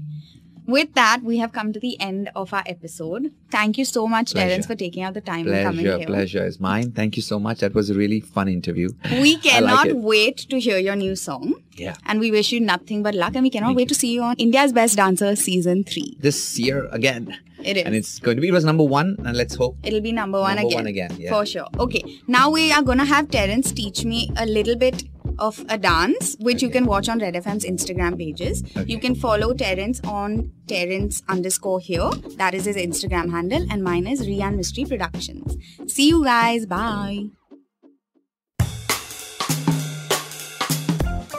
With 0.67 0.93
that, 0.95 1.21
we 1.23 1.37
have 1.37 1.51
come 1.51 1.73
to 1.73 1.79
the 1.79 1.99
end 1.99 2.29
of 2.35 2.53
our 2.53 2.63
episode. 2.65 3.31
Thank 3.51 3.77
you 3.77 3.85
so 3.85 4.07
much, 4.07 4.31
Pleasure. 4.31 4.49
Terence, 4.49 4.65
for 4.65 4.75
taking 4.75 5.03
out 5.03 5.13
the 5.13 5.21
time 5.21 5.47
and 5.47 5.65
coming 5.65 5.85
here. 5.85 6.05
pleasure 6.05 6.45
is 6.45 6.59
mine. 6.59 6.91
Thank 6.91 7.15
you 7.17 7.21
so 7.21 7.39
much. 7.39 7.59
That 7.59 7.73
was 7.73 7.89
a 7.89 7.93
really 7.93 8.19
fun 8.19 8.47
interview. 8.47 8.89
We 9.21 9.37
cannot 9.37 9.87
it. 9.87 9.97
wait 9.97 10.37
to 10.49 10.59
hear 10.59 10.77
your 10.77 10.95
new 10.95 11.15
song. 11.15 11.55
Yeah. 11.73 11.95
And 12.05 12.19
we 12.19 12.31
wish 12.31 12.51
you 12.51 12.59
nothing 12.59 13.03
but 13.03 13.13
luck. 13.13 13.35
And 13.35 13.43
we 13.43 13.49
cannot 13.49 13.67
Thank 13.67 13.77
wait 13.77 13.83
you. 13.83 13.87
to 13.89 13.95
see 13.95 14.13
you 14.13 14.23
on 14.23 14.35
India's 14.37 14.73
Best 14.73 14.95
Dancer 14.95 15.35
Season 15.35 15.83
3. 15.83 16.17
This 16.19 16.57
year 16.57 16.87
again. 16.91 17.37
It 17.63 17.77
is. 17.77 17.83
And 17.83 17.95
it's 17.95 18.19
going 18.19 18.37
to 18.37 18.41
be, 18.41 18.49
it 18.49 18.51
was 18.51 18.63
number 18.65 18.83
one, 18.83 19.15
and 19.25 19.35
let's 19.35 19.55
hope. 19.55 19.77
It'll 19.83 20.01
be 20.01 20.11
number 20.11 20.39
one 20.39 20.55
Number 20.55 20.67
again. 20.67 20.77
one 20.79 20.87
again, 20.87 21.15
yeah. 21.17 21.31
For 21.31 21.45
sure. 21.45 21.67
Okay. 21.79 22.03
Now 22.27 22.49
we 22.51 22.71
are 22.71 22.83
going 22.83 22.99
to 22.99 23.05
have 23.05 23.29
Terence 23.29 23.71
teach 23.71 24.05
me 24.05 24.31
a 24.37 24.45
little 24.45 24.75
bit 24.75 25.03
of 25.39 25.63
a 25.69 25.77
dance, 25.77 26.35
which 26.39 26.61
you 26.61 26.69
can 26.69 26.85
watch 26.85 27.09
on 27.09 27.19
Red 27.19 27.35
FM's 27.35 27.65
Instagram 27.65 28.17
pages. 28.17 28.63
Okay. 28.63 28.85
You 28.87 28.99
can 28.99 29.15
follow 29.15 29.53
Terence 29.53 29.99
on 30.03 30.51
Terence 30.67 31.21
underscore 31.27 31.79
here. 31.79 32.09
That 32.37 32.53
is 32.53 32.65
his 32.65 32.75
Instagram 32.75 33.31
handle, 33.31 33.65
and 33.69 33.83
mine 33.83 34.07
is 34.07 34.27
Rian 34.27 34.57
Mistry 34.57 34.87
Productions. 34.87 35.57
See 35.87 36.09
you 36.09 36.23
guys. 36.23 36.65
Bye. 36.65 37.25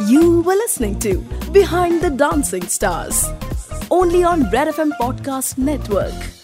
You 0.06 0.42
were 0.42 0.54
listening 0.54 0.98
to 1.00 1.18
Behind 1.52 2.00
the 2.00 2.10
Dancing 2.10 2.66
Stars, 2.68 3.28
only 3.90 4.22
on 4.22 4.48
Red 4.50 4.68
FM 4.68 4.92
Podcast 4.98 5.58
Network. 5.58 6.35